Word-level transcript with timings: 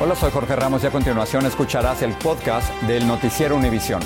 Hola, 0.00 0.14
soy 0.14 0.30
Jorge 0.30 0.54
Ramos 0.54 0.84
y 0.84 0.86
a 0.86 0.92
continuación 0.92 1.44
escucharás 1.44 2.02
el 2.02 2.12
podcast 2.18 2.72
del 2.82 3.04
Noticiero 3.04 3.56
Univisión. 3.56 4.00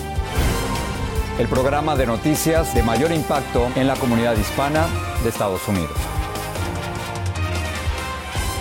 El 1.38 1.46
programa 1.48 1.94
de 1.96 2.06
noticias 2.06 2.74
de 2.74 2.82
mayor 2.82 3.12
impacto 3.12 3.68
en 3.76 3.86
la 3.86 3.94
comunidad 3.96 4.34
hispana 4.38 4.86
de 5.22 5.28
Estados 5.28 5.68
Unidos. 5.68 5.92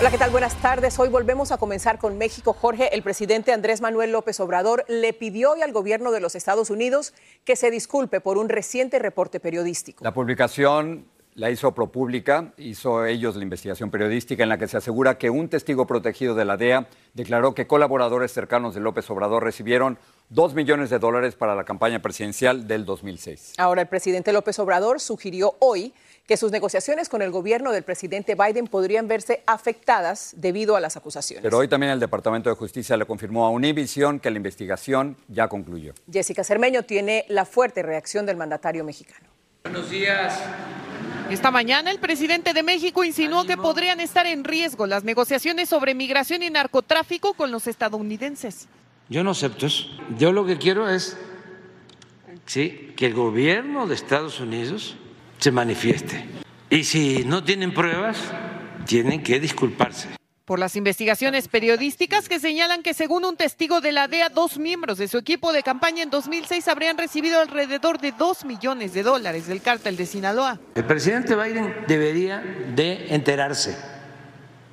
Hola, 0.01 0.11
¿qué 0.11 0.17
tal? 0.17 0.29
Buenas 0.29 0.55
tardes. 0.57 0.99
Hoy 0.99 1.07
volvemos 1.07 1.53
a 1.53 1.57
comenzar 1.57 1.99
con 1.99 2.17
México. 2.17 2.51
Jorge, 2.51 2.93
el 2.93 3.01
presidente 3.01 3.53
Andrés 3.53 3.79
Manuel 3.79 4.11
López 4.11 4.37
Obrador 4.41 4.83
le 4.89 5.13
pidió 5.13 5.51
hoy 5.51 5.61
al 5.61 5.71
gobierno 5.71 6.11
de 6.11 6.19
los 6.19 6.35
Estados 6.35 6.69
Unidos 6.69 7.13
que 7.45 7.55
se 7.55 7.71
disculpe 7.71 8.19
por 8.19 8.37
un 8.37 8.49
reciente 8.49 8.99
reporte 8.99 9.39
periodístico. 9.39 10.03
La 10.03 10.13
publicación 10.13 11.05
la 11.35 11.49
hizo 11.49 11.73
ProPublica, 11.73 12.53
hizo 12.57 13.05
ellos 13.05 13.35
la 13.35 13.43
investigación 13.43 13.89
periodística 13.89 14.43
en 14.43 14.49
la 14.49 14.57
que 14.57 14.67
se 14.67 14.77
asegura 14.77 15.17
que 15.17 15.29
un 15.29 15.47
testigo 15.47 15.87
protegido 15.87 16.35
de 16.35 16.45
la 16.45 16.57
DEA 16.57 16.87
declaró 17.13 17.53
que 17.53 17.67
colaboradores 17.67 18.33
cercanos 18.33 18.75
de 18.75 18.81
López 18.81 19.09
Obrador 19.09 19.43
recibieron 19.43 19.97
dos 20.29 20.53
millones 20.53 20.89
de 20.89 20.99
dólares 20.99 21.35
para 21.35 21.55
la 21.55 21.63
campaña 21.63 22.01
presidencial 22.01 22.67
del 22.67 22.85
2006. 22.85 23.53
Ahora, 23.57 23.81
el 23.81 23.87
presidente 23.87 24.33
López 24.33 24.59
Obrador 24.59 24.99
sugirió 24.99 25.55
hoy 25.59 25.93
que 26.27 26.37
sus 26.37 26.51
negociaciones 26.51 27.09
con 27.09 27.21
el 27.21 27.31
gobierno 27.31 27.71
del 27.71 27.83
presidente 27.83 28.35
Biden 28.35 28.67
podrían 28.67 29.07
verse 29.07 29.43
afectadas 29.47 30.33
debido 30.37 30.75
a 30.75 30.79
las 30.79 30.95
acusaciones. 30.95 31.43
Pero 31.43 31.57
hoy 31.57 31.67
también 31.67 31.91
el 31.91 31.99
Departamento 31.99 32.49
de 32.49 32.55
Justicia 32.55 32.95
le 32.95 33.05
confirmó 33.05 33.45
a 33.45 33.49
Univision 33.49 34.19
que 34.19 34.29
la 34.29 34.37
investigación 34.37 35.17
ya 35.27 35.47
concluyó. 35.47 35.93
Jessica 36.11 36.43
Cermeño 36.43 36.83
tiene 36.83 37.25
la 37.27 37.45
fuerte 37.45 37.81
reacción 37.81 38.25
del 38.25 38.37
mandatario 38.37 38.83
mexicano. 38.83 39.27
Buenos 39.63 39.91
días. 39.91 40.41
Esta 41.29 41.51
mañana 41.51 41.91
el 41.91 41.99
presidente 41.99 42.53
de 42.53 42.63
México 42.63 43.03
insinuó 43.03 43.45
que 43.45 43.57
podrían 43.57 43.99
estar 43.99 44.25
en 44.25 44.43
riesgo 44.43 44.87
las 44.87 45.03
negociaciones 45.03 45.69
sobre 45.69 45.93
migración 45.93 46.41
y 46.43 46.49
narcotráfico 46.49 47.35
con 47.35 47.51
los 47.51 47.67
estadounidenses. 47.67 48.67
Yo 49.07 49.23
no 49.23 49.31
acepto 49.31 49.67
eso. 49.67 49.85
Yo 50.17 50.31
lo 50.31 50.45
que 50.45 50.57
quiero 50.57 50.89
es 50.89 51.15
sí, 52.47 52.91
que 52.97 53.05
el 53.05 53.13
gobierno 53.13 53.87
de 53.87 53.95
Estados 53.95 54.39
Unidos 54.39 54.95
se 55.37 55.51
manifieste. 55.51 56.25
Y 56.69 56.83
si 56.83 57.23
no 57.23 57.43
tienen 57.43 57.73
pruebas, 57.73 58.17
tienen 58.85 59.21
que 59.21 59.39
disculparse. 59.39 60.20
Por 60.51 60.59
las 60.59 60.75
investigaciones 60.75 61.47
periodísticas 61.47 62.27
que 62.27 62.37
señalan 62.37 62.83
que 62.83 62.93
según 62.93 63.23
un 63.23 63.37
testigo 63.37 63.79
de 63.79 63.93
la 63.93 64.09
DEA, 64.09 64.27
dos 64.27 64.57
miembros 64.57 64.97
de 64.97 65.07
su 65.07 65.17
equipo 65.17 65.53
de 65.53 65.63
campaña 65.63 66.03
en 66.03 66.09
2006 66.09 66.67
habrían 66.67 66.97
recibido 66.97 67.39
alrededor 67.39 68.01
de 68.01 68.11
dos 68.11 68.43
millones 68.43 68.93
de 68.93 69.01
dólares 69.01 69.47
del 69.47 69.61
cártel 69.61 69.95
de 69.95 70.05
Sinaloa. 70.05 70.59
El 70.75 70.83
presidente 70.83 71.37
Biden 71.37 71.73
debería 71.87 72.43
de 72.75 73.15
enterarse 73.15 73.77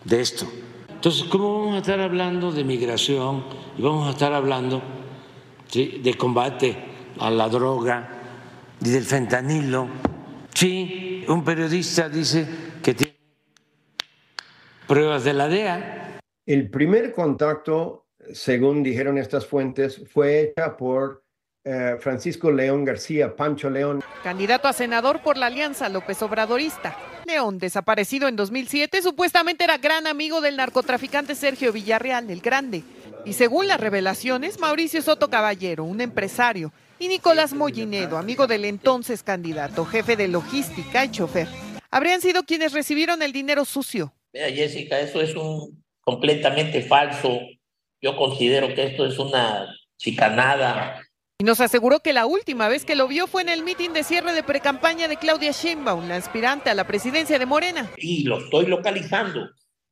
de 0.04 0.20
esto. 0.20 0.50
Entonces, 0.88 1.22
¿cómo 1.30 1.60
vamos 1.60 1.76
a 1.76 1.78
estar 1.78 2.00
hablando 2.00 2.50
de 2.50 2.64
migración 2.64 3.44
y 3.78 3.82
vamos 3.82 4.08
a 4.08 4.10
estar 4.10 4.32
hablando 4.32 4.82
¿sí? 5.68 6.00
de 6.02 6.14
combate 6.14 6.76
a 7.20 7.30
la 7.30 7.48
droga 7.48 8.18
y 8.84 8.88
del 8.88 9.04
fentanilo? 9.04 9.86
Sí, 10.52 11.24
un 11.28 11.44
periodista 11.44 12.08
dice 12.08 12.48
que 12.82 12.94
tiene 12.94 13.17
pruebas 14.88 15.22
de 15.22 15.34
la 15.34 15.48
DEA. 15.48 16.20
El 16.46 16.70
primer 16.70 17.12
contacto, 17.12 18.06
según 18.32 18.82
dijeron 18.82 19.18
estas 19.18 19.46
fuentes, 19.46 20.02
fue 20.10 20.40
hecha 20.40 20.76
por 20.76 21.22
eh, 21.62 21.96
Francisco 22.00 22.50
León 22.50 22.84
García, 22.84 23.36
Pancho 23.36 23.68
León. 23.68 24.02
Candidato 24.24 24.66
a 24.66 24.72
senador 24.72 25.20
por 25.22 25.36
la 25.36 25.46
Alianza 25.46 25.88
López 25.90 26.20
Obradorista. 26.22 26.96
León, 27.26 27.58
desaparecido 27.58 28.26
en 28.26 28.36
2007, 28.36 29.02
supuestamente 29.02 29.64
era 29.64 29.76
gran 29.76 30.06
amigo 30.06 30.40
del 30.40 30.56
narcotraficante 30.56 31.34
Sergio 31.34 31.72
Villarreal, 31.72 32.30
el 32.30 32.40
Grande. 32.40 32.82
Y 33.26 33.34
según 33.34 33.68
las 33.68 33.78
revelaciones, 33.78 34.58
Mauricio 34.58 35.02
Soto 35.02 35.28
Caballero, 35.28 35.84
un 35.84 36.00
empresario, 36.00 36.72
y 36.98 37.08
Nicolás 37.08 37.52
Mollinedo, 37.52 38.16
amigo 38.16 38.46
del 38.46 38.64
entonces 38.64 39.22
candidato, 39.22 39.84
jefe 39.84 40.16
de 40.16 40.28
logística 40.28 41.04
y 41.04 41.10
chofer, 41.10 41.48
habrían 41.90 42.22
sido 42.22 42.44
quienes 42.44 42.72
recibieron 42.72 43.20
el 43.22 43.32
dinero 43.32 43.66
sucio. 43.66 44.14
Mira, 44.32 44.50
Jessica, 44.50 45.00
eso 45.00 45.20
es 45.20 45.34
un 45.34 45.84
completamente 46.00 46.82
falso. 46.82 47.40
Yo 48.00 48.16
considero 48.16 48.74
que 48.74 48.84
esto 48.84 49.06
es 49.06 49.18
una 49.18 49.66
chicanada. 49.96 51.02
Y 51.40 51.44
nos 51.44 51.60
aseguró 51.60 52.00
que 52.00 52.12
la 52.12 52.26
última 52.26 52.68
vez 52.68 52.84
que 52.84 52.96
lo 52.96 53.08
vio 53.08 53.26
fue 53.26 53.42
en 53.42 53.48
el 53.48 53.62
mitin 53.62 53.92
de 53.92 54.04
cierre 54.04 54.32
de 54.32 54.42
precampaña 54.42 55.06
de 55.06 55.16
Claudia 55.16 55.52
Sheinbaum, 55.52 56.08
la 56.08 56.16
aspirante 56.16 56.70
a 56.70 56.74
la 56.74 56.86
presidencia 56.86 57.38
de 57.38 57.46
Morena. 57.46 57.90
Y 57.96 58.24
lo 58.24 58.38
estoy 58.38 58.66
localizando, 58.66 59.48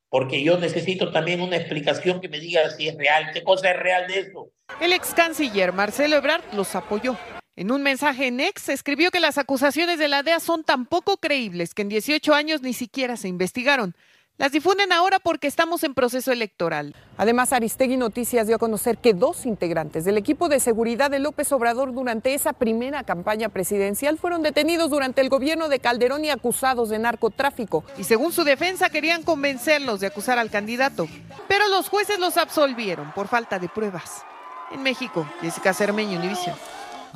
porque 0.08 0.42
yo 0.42 0.58
necesito 0.58 1.12
también 1.12 1.40
una 1.40 1.56
explicación 1.56 2.20
que 2.20 2.28
me 2.28 2.40
diga 2.40 2.68
si 2.70 2.88
es 2.88 2.96
real, 2.96 3.30
qué 3.32 3.44
cosa 3.44 3.70
es 3.70 3.78
real 3.78 4.06
de 4.08 4.20
eso. 4.20 4.50
El 4.80 4.92
ex 4.92 5.14
canciller 5.14 5.72
Marcelo 5.72 6.16
Ebrard 6.16 6.42
los 6.52 6.74
apoyó. 6.74 7.16
En 7.54 7.70
un 7.70 7.82
mensaje 7.82 8.26
en 8.26 8.40
ex 8.40 8.68
escribió 8.68 9.10
que 9.10 9.20
las 9.20 9.38
acusaciones 9.38 9.98
de 9.98 10.08
la 10.08 10.22
DEA 10.22 10.40
son 10.40 10.64
tan 10.64 10.84
poco 10.84 11.16
creíbles 11.16 11.74
que 11.74 11.82
en 11.82 11.88
18 11.88 12.34
años 12.34 12.60
ni 12.60 12.72
siquiera 12.72 13.16
se 13.16 13.28
investigaron. 13.28 13.94
Las 14.38 14.52
difunden 14.52 14.92
ahora 14.92 15.18
porque 15.18 15.46
estamos 15.46 15.82
en 15.82 15.94
proceso 15.94 16.30
electoral. 16.30 16.94
Además, 17.16 17.54
Aristegui 17.54 17.96
Noticias 17.96 18.46
dio 18.46 18.56
a 18.56 18.58
conocer 18.58 18.98
que 18.98 19.14
dos 19.14 19.46
integrantes 19.46 20.04
del 20.04 20.18
equipo 20.18 20.50
de 20.50 20.60
seguridad 20.60 21.10
de 21.10 21.20
López 21.20 21.50
Obrador 21.52 21.94
durante 21.94 22.34
esa 22.34 22.52
primera 22.52 23.02
campaña 23.02 23.48
presidencial 23.48 24.18
fueron 24.18 24.42
detenidos 24.42 24.90
durante 24.90 25.22
el 25.22 25.30
gobierno 25.30 25.70
de 25.70 25.78
Calderón 25.78 26.26
y 26.26 26.28
acusados 26.28 26.90
de 26.90 26.98
narcotráfico. 26.98 27.82
Y 27.96 28.04
según 28.04 28.30
su 28.30 28.44
defensa, 28.44 28.90
querían 28.90 29.22
convencerlos 29.22 30.00
de 30.00 30.08
acusar 30.08 30.38
al 30.38 30.50
candidato. 30.50 31.08
Pero 31.48 31.66
los 31.68 31.88
jueces 31.88 32.18
los 32.18 32.36
absolvieron 32.36 33.12
por 33.12 33.28
falta 33.28 33.58
de 33.58 33.70
pruebas. 33.70 34.22
En 34.70 34.82
México, 34.82 35.26
Jessica 35.40 35.72
Cermeño, 35.72 36.18
Univision. 36.18 36.56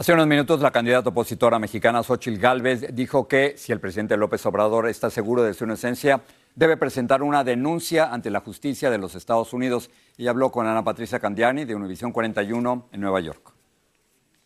Hace 0.01 0.15
unos 0.15 0.27
minutos, 0.27 0.61
la 0.61 0.71
candidata 0.71 1.11
opositora 1.11 1.59
mexicana 1.59 2.03
Xochitl 2.03 2.41
Gálvez 2.41 2.95
dijo 2.95 3.29
que 3.29 3.57
si 3.59 3.73
el 3.73 3.81
presidente 3.81 4.17
López 4.17 4.47
Obrador 4.47 4.89
está 4.89 5.11
seguro 5.11 5.43
de 5.43 5.53
su 5.53 5.65
inocencia, 5.65 6.23
debe 6.55 6.77
presentar 6.77 7.23
una 7.23 7.45
denuncia 7.45 8.13
ante 8.13 8.31
la 8.31 8.41
justicia 8.41 8.91
de 8.91 8.99
los 8.99 9.15
Estados 9.15 9.53
Unidos. 9.53 9.91
Y 10.17 10.29
habló 10.29 10.51
con 10.51 10.67
Ana 10.67 10.85
Patricia 10.85 11.19
Candiani 11.19 11.65
de 11.65 11.75
Univisión 11.75 12.13
41 12.13 12.89
en 12.93 13.01
Nueva 13.01 13.21
York. 13.21 13.53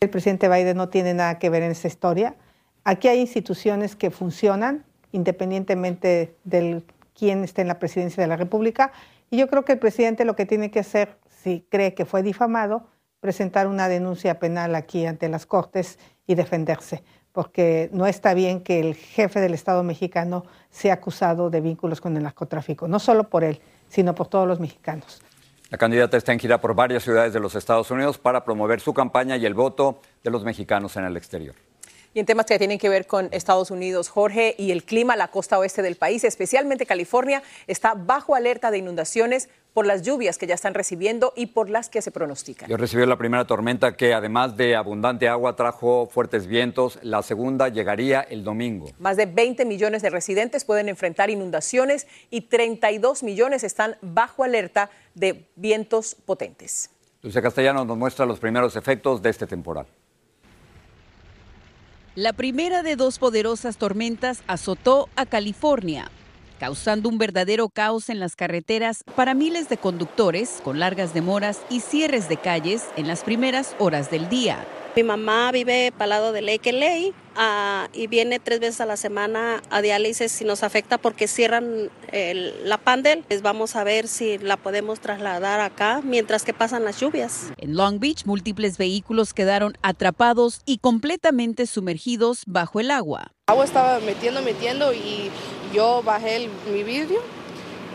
El 0.00 0.10
presidente 0.10 0.48
Biden 0.48 0.76
no 0.76 0.88
tiene 0.88 1.14
nada 1.14 1.38
que 1.38 1.50
ver 1.50 1.62
en 1.62 1.70
esta 1.70 1.88
historia. 1.88 2.36
Aquí 2.84 3.08
hay 3.08 3.20
instituciones 3.20 3.96
que 3.96 4.10
funcionan 4.10 4.84
independientemente 5.12 6.36
de 6.44 6.82
quién 7.16 7.44
esté 7.44 7.62
en 7.62 7.68
la 7.68 7.78
presidencia 7.78 8.22
de 8.22 8.26
la 8.26 8.36
República. 8.36 8.92
Y 9.30 9.36
yo 9.38 9.48
creo 9.48 9.64
que 9.64 9.72
el 9.72 9.78
presidente 9.78 10.24
lo 10.24 10.36
que 10.36 10.44
tiene 10.44 10.70
que 10.70 10.80
hacer, 10.80 11.16
si 11.28 11.64
cree 11.70 11.94
que 11.94 12.04
fue 12.04 12.22
difamado, 12.22 12.88
presentar 13.20 13.68
una 13.68 13.88
denuncia 13.88 14.38
penal 14.38 14.74
aquí 14.74 15.06
ante 15.06 15.28
las 15.28 15.46
Cortes 15.46 15.98
y 16.26 16.34
defenderse, 16.34 17.02
porque 17.34 17.90
no 17.92 18.06
está 18.06 18.32
bien 18.32 18.60
que 18.60 18.78
el 18.78 18.94
jefe 18.94 19.40
del 19.40 19.54
Estado 19.54 19.82
mexicano 19.82 20.46
sea 20.70 20.94
acusado 20.94 21.50
de 21.50 21.60
vínculos 21.60 22.00
con 22.00 22.16
el 22.16 22.22
narcotráfico, 22.22 22.86
no 22.86 23.00
solo 23.00 23.24
por 23.28 23.42
él, 23.42 23.60
sino 23.88 24.14
por 24.14 24.28
todos 24.28 24.46
los 24.46 24.60
mexicanos. 24.60 25.20
La 25.68 25.76
candidata 25.76 26.16
está 26.16 26.32
en 26.32 26.38
gira 26.38 26.60
por 26.60 26.76
varias 26.76 27.02
ciudades 27.02 27.32
de 27.32 27.40
los 27.40 27.56
Estados 27.56 27.90
Unidos 27.90 28.18
para 28.18 28.44
promover 28.44 28.80
su 28.80 28.94
campaña 28.94 29.36
y 29.36 29.44
el 29.46 29.54
voto 29.54 29.98
de 30.22 30.30
los 30.30 30.44
mexicanos 30.44 30.96
en 30.96 31.06
el 31.06 31.16
exterior. 31.16 31.56
Y 32.14 32.20
en 32.20 32.26
temas 32.26 32.46
que 32.46 32.56
tienen 32.56 32.78
que 32.78 32.88
ver 32.88 33.08
con 33.08 33.28
Estados 33.32 33.72
Unidos, 33.72 34.08
Jorge, 34.08 34.54
y 34.56 34.70
el 34.70 34.84
clima, 34.84 35.16
la 35.16 35.32
costa 35.32 35.58
oeste 35.58 35.82
del 35.82 35.96
país, 35.96 36.22
especialmente 36.22 36.86
California, 36.86 37.42
está 37.66 37.94
bajo 37.94 38.36
alerta 38.36 38.70
de 38.70 38.78
inundaciones 38.78 39.48
por 39.74 39.86
las 39.86 40.02
lluvias 40.02 40.38
que 40.38 40.46
ya 40.46 40.54
están 40.54 40.72
recibiendo 40.72 41.34
y 41.36 41.46
por 41.46 41.68
las 41.68 41.90
que 41.90 42.00
se 42.00 42.10
pronostican. 42.10 42.70
Yo 42.70 42.76
recibió 42.76 43.04
la 43.04 43.18
primera 43.18 43.44
tormenta 43.44 43.96
que 43.96 44.14
además 44.14 44.56
de 44.56 44.76
abundante 44.76 45.28
agua 45.28 45.56
trajo 45.56 46.06
fuertes 46.06 46.46
vientos. 46.46 46.98
La 47.02 47.22
segunda 47.22 47.68
llegaría 47.68 48.22
el 48.22 48.44
domingo. 48.44 48.86
Más 48.98 49.16
de 49.16 49.26
20 49.26 49.64
millones 49.64 50.00
de 50.00 50.10
residentes 50.10 50.64
pueden 50.64 50.88
enfrentar 50.88 51.28
inundaciones 51.28 52.06
y 52.30 52.42
32 52.42 53.22
millones 53.24 53.64
están 53.64 53.96
bajo 54.00 54.44
alerta 54.44 54.90
de 55.14 55.46
vientos 55.56 56.14
potentes. 56.14 56.90
Lucia 57.22 57.42
Castellano 57.42 57.84
nos 57.84 57.98
muestra 57.98 58.24
los 58.26 58.38
primeros 58.38 58.76
efectos 58.76 59.20
de 59.22 59.30
este 59.30 59.46
temporal. 59.46 59.86
La 62.14 62.32
primera 62.32 62.84
de 62.84 62.94
dos 62.94 63.18
poderosas 63.18 63.76
tormentas 63.76 64.44
azotó 64.46 65.08
a 65.16 65.26
California, 65.26 66.12
causando 66.58 67.08
un 67.08 67.18
verdadero 67.18 67.68
caos 67.68 68.08
en 68.08 68.20
las 68.20 68.36
carreteras 68.36 69.04
para 69.16 69.34
miles 69.34 69.68
de 69.68 69.76
conductores, 69.76 70.60
con 70.62 70.78
largas 70.78 71.14
demoras 71.14 71.60
y 71.70 71.80
cierres 71.80 72.28
de 72.28 72.36
calles 72.36 72.84
en 72.96 73.06
las 73.06 73.24
primeras 73.24 73.74
horas 73.78 74.10
del 74.10 74.28
día. 74.28 74.64
Mi 74.96 75.02
mamá 75.02 75.50
vive 75.50 75.90
para 75.90 76.04
el 76.04 76.10
lado 76.10 76.32
de 76.32 76.40
Lake 76.40 76.72
LA 76.72 77.08
uh, 77.34 77.88
y 77.92 78.06
viene 78.06 78.38
tres 78.38 78.60
veces 78.60 78.80
a 78.80 78.86
la 78.86 78.96
semana 78.96 79.60
a 79.68 79.82
diálisis 79.82 80.40
y 80.40 80.44
nos 80.44 80.62
afecta 80.62 80.98
porque 80.98 81.26
cierran 81.26 81.90
el, 82.12 82.68
la 82.68 82.78
pandel. 82.78 83.24
Pues 83.26 83.42
vamos 83.42 83.74
a 83.74 83.82
ver 83.82 84.06
si 84.06 84.38
la 84.38 84.56
podemos 84.56 85.00
trasladar 85.00 85.58
acá 85.58 86.00
mientras 86.04 86.44
que 86.44 86.54
pasan 86.54 86.84
las 86.84 87.00
lluvias. 87.00 87.52
En 87.56 87.74
Long 87.74 87.98
Beach, 87.98 88.24
múltiples 88.24 88.78
vehículos 88.78 89.34
quedaron 89.34 89.76
atrapados 89.82 90.60
y 90.64 90.78
completamente 90.78 91.66
sumergidos 91.66 92.44
bajo 92.46 92.78
el 92.78 92.92
agua. 92.92 93.32
El 93.48 93.54
agua 93.54 93.64
estaba 93.64 93.98
metiendo, 93.98 94.42
metiendo 94.42 94.92
y 94.92 95.28
yo 95.74 96.04
bajé 96.04 96.36
el, 96.36 96.50
mi 96.72 96.84
vidrio 96.84 97.20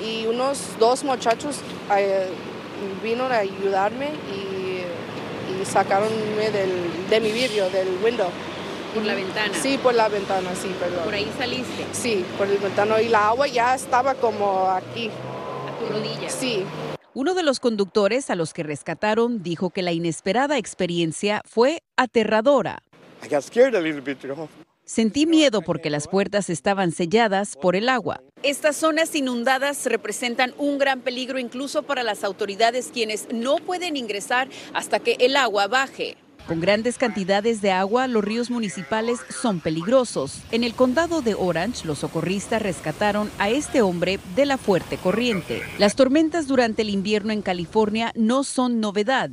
y 0.05 0.25
unos 0.27 0.77
dos 0.79 1.05
muchachos 1.05 1.61
eh, 1.97 2.27
vino 3.01 3.23
a 3.23 3.37
ayudarme 3.37 4.09
y 4.35 4.48
y 5.61 5.65
sacaron 5.65 6.09
del, 6.37 7.09
de 7.09 7.19
mi 7.19 7.31
vidrio, 7.31 7.69
del 7.69 7.87
window. 8.03 8.29
¿Por 8.93 9.05
la 9.05 9.13
ventana? 9.13 9.53
Sí, 9.53 9.77
por 9.77 9.93
la 9.93 10.09
ventana, 10.09 10.49
sí, 10.55 10.75
perdón. 10.79 11.03
¿Por 11.05 11.13
ahí 11.13 11.29
saliste? 11.37 11.85
Sí, 11.91 12.25
por 12.37 12.47
el 12.47 12.57
ventano. 12.57 12.99
Y 12.99 13.07
la 13.07 13.27
agua 13.27 13.47
ya 13.47 13.75
estaba 13.75 14.15
como 14.15 14.67
aquí. 14.69 15.09
¿A 15.09 15.79
tu 15.79 15.93
rodilla? 15.93 16.29
Sí. 16.29 16.65
Uno 17.13 17.33
de 17.33 17.43
los 17.43 17.59
conductores 17.59 18.29
a 18.29 18.35
los 18.35 18.53
que 18.53 18.63
rescataron 18.63 19.43
dijo 19.43 19.69
que 19.69 19.81
la 19.81 19.91
inesperada 19.91 20.57
experiencia 20.57 21.41
fue 21.45 21.83
aterradora. 21.97 22.79
I 23.23 23.27
got 23.27 23.43
scared 23.43 23.75
a 23.75 23.81
little 23.81 24.01
bit, 24.01 24.19
you 24.21 24.33
know. 24.33 24.47
Sentí 24.89 25.27
miedo 25.27 25.61
porque 25.61 25.91
las 25.91 26.07
puertas 26.07 26.49
estaban 26.49 26.91
selladas 26.91 27.55
por 27.55 27.75
el 27.75 27.89
agua. 27.89 28.23
Estas 28.41 28.75
zonas 28.75 29.13
inundadas 29.13 29.85
representan 29.85 30.51
un 30.57 30.79
gran 30.79 31.01
peligro 31.01 31.37
incluso 31.37 31.83
para 31.83 32.01
las 32.01 32.23
autoridades 32.23 32.89
quienes 32.91 33.27
no 33.31 33.57
pueden 33.57 33.97
ingresar 33.97 34.49
hasta 34.73 34.97
que 34.97 35.15
el 35.19 35.35
agua 35.35 35.67
baje. 35.67 36.17
Con 36.47 36.59
grandes 36.59 36.97
cantidades 36.97 37.61
de 37.61 37.69
agua, 37.69 38.07
los 38.07 38.23
ríos 38.23 38.49
municipales 38.49 39.19
son 39.29 39.59
peligrosos. 39.59 40.39
En 40.51 40.63
el 40.63 40.73
condado 40.73 41.21
de 41.21 41.35
Orange, 41.35 41.85
los 41.85 41.99
socorristas 41.99 42.59
rescataron 42.59 43.29
a 43.37 43.51
este 43.51 43.83
hombre 43.83 44.19
de 44.35 44.47
la 44.47 44.57
fuerte 44.57 44.97
corriente. 44.97 45.61
Las 45.77 45.95
tormentas 45.95 46.47
durante 46.47 46.81
el 46.81 46.89
invierno 46.89 47.31
en 47.31 47.43
California 47.43 48.11
no 48.15 48.43
son 48.43 48.79
novedad 48.79 49.29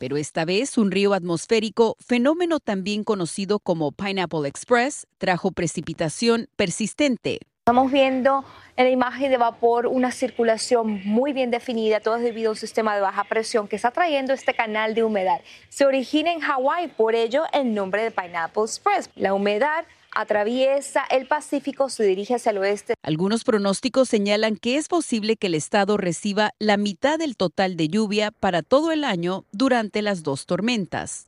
pero 0.00 0.16
esta 0.16 0.46
vez 0.46 0.78
un 0.78 0.90
río 0.90 1.12
atmosférico, 1.12 1.94
fenómeno 2.00 2.58
también 2.58 3.04
conocido 3.04 3.58
como 3.60 3.92
Pineapple 3.92 4.48
Express, 4.48 5.06
trajo 5.18 5.52
precipitación 5.52 6.48
persistente. 6.56 7.40
Estamos 7.66 7.92
viendo 7.92 8.42
en 8.78 8.86
la 8.86 8.90
imagen 8.90 9.30
de 9.30 9.36
vapor 9.36 9.86
una 9.86 10.10
circulación 10.10 11.02
muy 11.04 11.34
bien 11.34 11.50
definida, 11.50 12.00
todo 12.00 12.16
debido 12.16 12.48
a 12.48 12.52
un 12.52 12.56
sistema 12.56 12.94
de 12.94 13.02
baja 13.02 13.24
presión 13.24 13.68
que 13.68 13.76
está 13.76 13.90
trayendo 13.90 14.32
este 14.32 14.54
canal 14.54 14.94
de 14.94 15.04
humedad. 15.04 15.42
Se 15.68 15.84
origina 15.84 16.32
en 16.32 16.40
Hawái, 16.40 16.88
por 16.88 17.14
ello 17.14 17.44
el 17.52 17.74
nombre 17.74 18.02
de 18.02 18.10
Pineapple 18.10 18.62
Express. 18.62 19.10
La 19.16 19.34
humedad 19.34 19.84
atraviesa 20.14 21.04
el 21.10 21.26
Pacífico, 21.26 21.88
se 21.88 22.04
dirige 22.04 22.34
hacia 22.34 22.50
el 22.50 22.58
oeste. 22.58 22.94
Algunos 23.02 23.44
pronósticos 23.44 24.08
señalan 24.08 24.56
que 24.56 24.76
es 24.76 24.88
posible 24.88 25.36
que 25.36 25.46
el 25.48 25.54
estado 25.54 25.96
reciba 25.96 26.52
la 26.58 26.76
mitad 26.76 27.18
del 27.18 27.36
total 27.36 27.76
de 27.76 27.88
lluvia 27.88 28.30
para 28.30 28.62
todo 28.62 28.92
el 28.92 29.04
año 29.04 29.44
durante 29.52 30.02
las 30.02 30.22
dos 30.22 30.46
tormentas. 30.46 31.26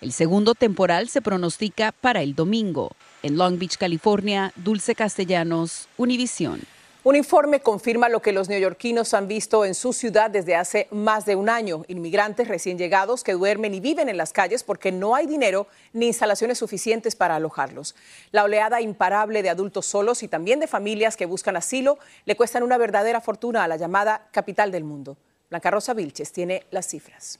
El 0.00 0.12
segundo 0.12 0.54
temporal 0.54 1.08
se 1.08 1.22
pronostica 1.22 1.92
para 1.92 2.22
el 2.22 2.34
domingo. 2.34 2.92
En 3.22 3.38
Long 3.38 3.58
Beach, 3.58 3.78
California, 3.78 4.52
Dulce 4.56 4.94
Castellanos, 4.94 5.88
Univisión. 5.96 6.60
Un 7.06 7.16
informe 7.16 7.60
confirma 7.60 8.08
lo 8.08 8.22
que 8.22 8.32
los 8.32 8.48
neoyorquinos 8.48 9.12
han 9.12 9.28
visto 9.28 9.66
en 9.66 9.74
su 9.74 9.92
ciudad 9.92 10.30
desde 10.30 10.56
hace 10.56 10.88
más 10.90 11.26
de 11.26 11.36
un 11.36 11.50
año. 11.50 11.84
Inmigrantes 11.86 12.48
recién 12.48 12.78
llegados 12.78 13.22
que 13.22 13.34
duermen 13.34 13.74
y 13.74 13.80
viven 13.80 14.08
en 14.08 14.16
las 14.16 14.32
calles 14.32 14.64
porque 14.64 14.90
no 14.90 15.14
hay 15.14 15.26
dinero 15.26 15.66
ni 15.92 16.06
instalaciones 16.06 16.56
suficientes 16.56 17.14
para 17.14 17.36
alojarlos. 17.36 17.94
La 18.32 18.42
oleada 18.42 18.80
imparable 18.80 19.42
de 19.42 19.50
adultos 19.50 19.84
solos 19.84 20.22
y 20.22 20.28
también 20.28 20.60
de 20.60 20.66
familias 20.66 21.18
que 21.18 21.26
buscan 21.26 21.58
asilo 21.58 21.98
le 22.24 22.36
cuestan 22.36 22.62
una 22.62 22.78
verdadera 22.78 23.20
fortuna 23.20 23.64
a 23.64 23.68
la 23.68 23.76
llamada 23.76 24.26
capital 24.32 24.72
del 24.72 24.84
mundo. 24.84 25.18
Blanca 25.50 25.70
Rosa 25.70 25.92
Vilches 25.92 26.32
tiene 26.32 26.64
las 26.70 26.88
cifras. 26.88 27.38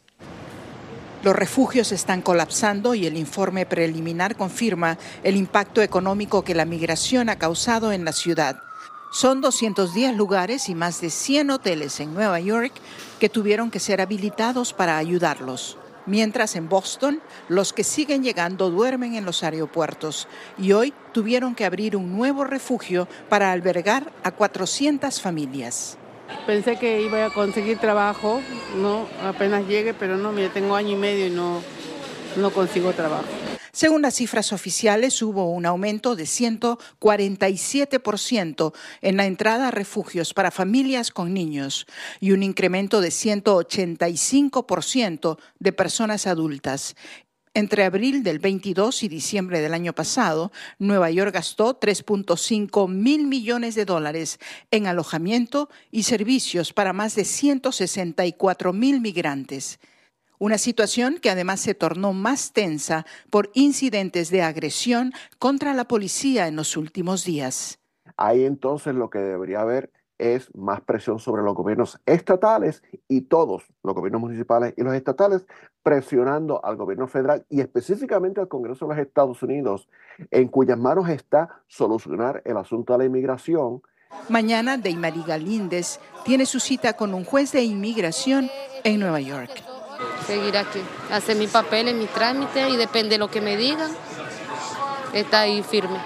Los 1.22 1.34
refugios 1.34 1.90
están 1.90 2.20
colapsando 2.20 2.94
y 2.94 3.06
el 3.06 3.16
informe 3.16 3.64
preliminar 3.64 4.36
confirma 4.36 4.98
el 5.22 5.36
impacto 5.36 5.80
económico 5.80 6.44
que 6.44 6.54
la 6.54 6.66
migración 6.66 7.30
ha 7.30 7.38
causado 7.38 7.92
en 7.92 8.04
la 8.04 8.12
ciudad. 8.12 8.58
Son 9.14 9.40
210 9.40 10.16
lugares 10.16 10.68
y 10.68 10.74
más 10.74 11.00
de 11.00 11.08
100 11.08 11.50
hoteles 11.50 12.00
en 12.00 12.12
Nueva 12.14 12.40
York 12.40 12.72
que 13.20 13.28
tuvieron 13.28 13.70
que 13.70 13.78
ser 13.78 14.00
habilitados 14.00 14.72
para 14.72 14.98
ayudarlos. 14.98 15.78
Mientras 16.04 16.56
en 16.56 16.68
Boston, 16.68 17.22
los 17.48 17.72
que 17.72 17.84
siguen 17.84 18.24
llegando 18.24 18.70
duermen 18.70 19.14
en 19.14 19.24
los 19.24 19.44
aeropuertos 19.44 20.26
y 20.58 20.72
hoy 20.72 20.92
tuvieron 21.12 21.54
que 21.54 21.64
abrir 21.64 21.96
un 21.96 22.16
nuevo 22.16 22.42
refugio 22.42 23.06
para 23.28 23.52
albergar 23.52 24.12
a 24.24 24.32
400 24.32 25.20
familias. 25.20 25.96
Pensé 26.44 26.76
que 26.76 27.00
iba 27.00 27.24
a 27.24 27.30
conseguir 27.30 27.78
trabajo, 27.78 28.40
no, 28.78 29.06
apenas 29.22 29.64
llegue, 29.68 29.94
pero 29.94 30.16
no, 30.16 30.32
mire, 30.32 30.48
tengo 30.48 30.74
año 30.74 30.90
y 30.90 30.96
medio 30.96 31.28
y 31.28 31.30
no, 31.30 31.62
no 32.34 32.50
consigo 32.50 32.90
trabajo. 32.90 33.28
Según 33.74 34.00
las 34.02 34.14
cifras 34.14 34.52
oficiales, 34.52 35.20
hubo 35.20 35.50
un 35.50 35.66
aumento 35.66 36.14
de 36.14 36.26
147% 36.26 38.72
en 39.02 39.16
la 39.16 39.26
entrada 39.26 39.66
a 39.66 39.72
refugios 39.72 40.32
para 40.32 40.52
familias 40.52 41.10
con 41.10 41.34
niños 41.34 41.88
y 42.20 42.30
un 42.30 42.44
incremento 42.44 43.00
de 43.00 43.08
185% 43.08 45.38
de 45.58 45.72
personas 45.72 46.28
adultas. 46.28 46.94
Entre 47.52 47.82
abril 47.82 48.22
del 48.22 48.38
22 48.38 49.02
y 49.02 49.08
diciembre 49.08 49.60
del 49.60 49.74
año 49.74 49.92
pasado, 49.92 50.52
Nueva 50.78 51.10
York 51.10 51.34
gastó 51.34 51.80
3.5 51.80 52.88
mil 52.88 53.26
millones 53.26 53.74
de 53.74 53.86
dólares 53.86 54.38
en 54.70 54.86
alojamiento 54.86 55.68
y 55.90 56.04
servicios 56.04 56.72
para 56.72 56.92
más 56.92 57.16
de 57.16 57.24
164 57.24 58.72
mil 58.72 59.00
migrantes. 59.00 59.80
Una 60.44 60.58
situación 60.58 61.20
que 61.22 61.30
además 61.30 61.60
se 61.60 61.72
tornó 61.72 62.12
más 62.12 62.52
tensa 62.52 63.06
por 63.30 63.48
incidentes 63.54 64.28
de 64.28 64.42
agresión 64.42 65.14
contra 65.38 65.72
la 65.72 65.88
policía 65.88 66.48
en 66.48 66.56
los 66.56 66.76
últimos 66.76 67.24
días. 67.24 67.78
Ahí 68.18 68.44
entonces 68.44 68.94
lo 68.94 69.08
que 69.08 69.20
debería 69.20 69.62
haber 69.62 69.90
es 70.18 70.54
más 70.54 70.82
presión 70.82 71.18
sobre 71.18 71.42
los 71.42 71.54
gobiernos 71.54 71.98
estatales 72.04 72.82
y 73.08 73.22
todos 73.22 73.62
los 73.82 73.94
gobiernos 73.94 74.20
municipales 74.20 74.74
y 74.76 74.82
los 74.82 74.92
estatales 74.92 75.46
presionando 75.82 76.62
al 76.62 76.76
gobierno 76.76 77.08
federal 77.08 77.46
y 77.48 77.62
específicamente 77.62 78.42
al 78.42 78.48
Congreso 78.48 78.86
de 78.86 78.96
los 78.96 79.06
Estados 79.06 79.42
Unidos, 79.42 79.88
en 80.30 80.48
cuyas 80.48 80.76
manos 80.76 81.08
está 81.08 81.62
solucionar 81.68 82.42
el 82.44 82.58
asunto 82.58 82.92
de 82.92 82.98
la 82.98 83.04
inmigración. 83.06 83.80
Mañana, 84.28 84.76
Deimari 84.76 85.22
Galíndez 85.26 86.00
tiene 86.22 86.44
su 86.44 86.60
cita 86.60 86.92
con 86.92 87.14
un 87.14 87.24
juez 87.24 87.50
de 87.52 87.62
inmigración 87.62 88.50
en 88.84 89.00
Nueva 89.00 89.20
York 89.20 89.73
seguir 90.26 90.56
aquí, 90.56 90.80
hacer 91.10 91.36
mi 91.36 91.46
papel 91.46 91.88
en 91.88 91.98
mi 91.98 92.06
trámite 92.06 92.68
y 92.68 92.76
depende 92.76 93.10
de 93.10 93.18
lo 93.18 93.30
que 93.30 93.40
me 93.40 93.56
digan, 93.56 93.90
está 95.12 95.40
ahí 95.40 95.62
firme. 95.62 95.98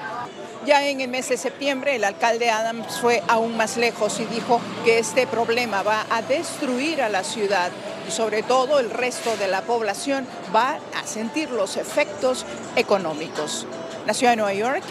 Ya 0.67 0.87
en 0.87 1.01
el 1.01 1.09
mes 1.09 1.29
de 1.29 1.37
septiembre 1.37 1.97
el 1.97 2.05
alcalde 2.05 2.51
Adams 2.51 2.99
fue 3.01 3.23
aún 3.29 3.57
más 3.57 3.77
lejos 3.77 4.21
y 4.21 4.27
dijo 4.27 4.61
que 4.85 4.99
este 4.99 5.27
problema 5.27 5.83
va 5.83 6.05
a 6.11 6.21
destruir 6.21 7.01
a 7.01 7.09
la 7.09 7.25
ciudad 7.25 7.71
y 8.07 8.11
sobre 8.11 8.43
todo 8.43 8.79
el 8.79 8.91
resto 8.91 9.37
de 9.37 9.49
la 9.49 9.63
población 9.63 10.27
va 10.55 10.79
a 10.95 11.07
sentir 11.07 11.51
los 11.51 11.77
efectos 11.77 12.45
económicos. 12.77 13.67
La 14.07 14.15
ciudad 14.15 14.33
de 14.33 14.37
Nueva 14.37 14.55
York, 14.55 14.83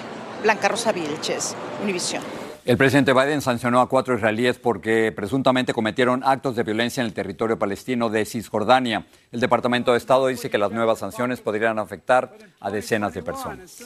Blanca 0.42 0.68
Rosa 0.68 0.92
Vilches, 0.92 1.56
Univisión. 1.84 2.37
El 2.68 2.76
presidente 2.76 3.14
Biden 3.14 3.42
sancionó 3.42 3.80
a 3.80 3.88
cuatro 3.88 4.18
israelíes 4.18 4.60
porque 4.60 5.14
presuntamente 5.16 5.74
cometieron 5.74 6.22
actos 6.26 6.58
de 6.58 6.64
violencia 6.64 7.00
en 7.00 7.08
el 7.08 7.14
territorio 7.14 7.58
palestino 7.58 8.10
de 8.10 8.26
Cisjordania. 8.26 9.08
El 9.32 9.40
Departamento 9.40 9.94
de 9.94 9.98
Estado 9.98 10.28
dice 10.28 10.50
que 10.50 10.58
las 10.58 10.72
nuevas 10.72 11.00
sanciones 11.00 11.40
podrían 11.40 11.80
afectar 11.80 12.34
a 12.60 12.70
decenas 12.70 13.14
de 13.14 13.24
personas. 13.24 13.86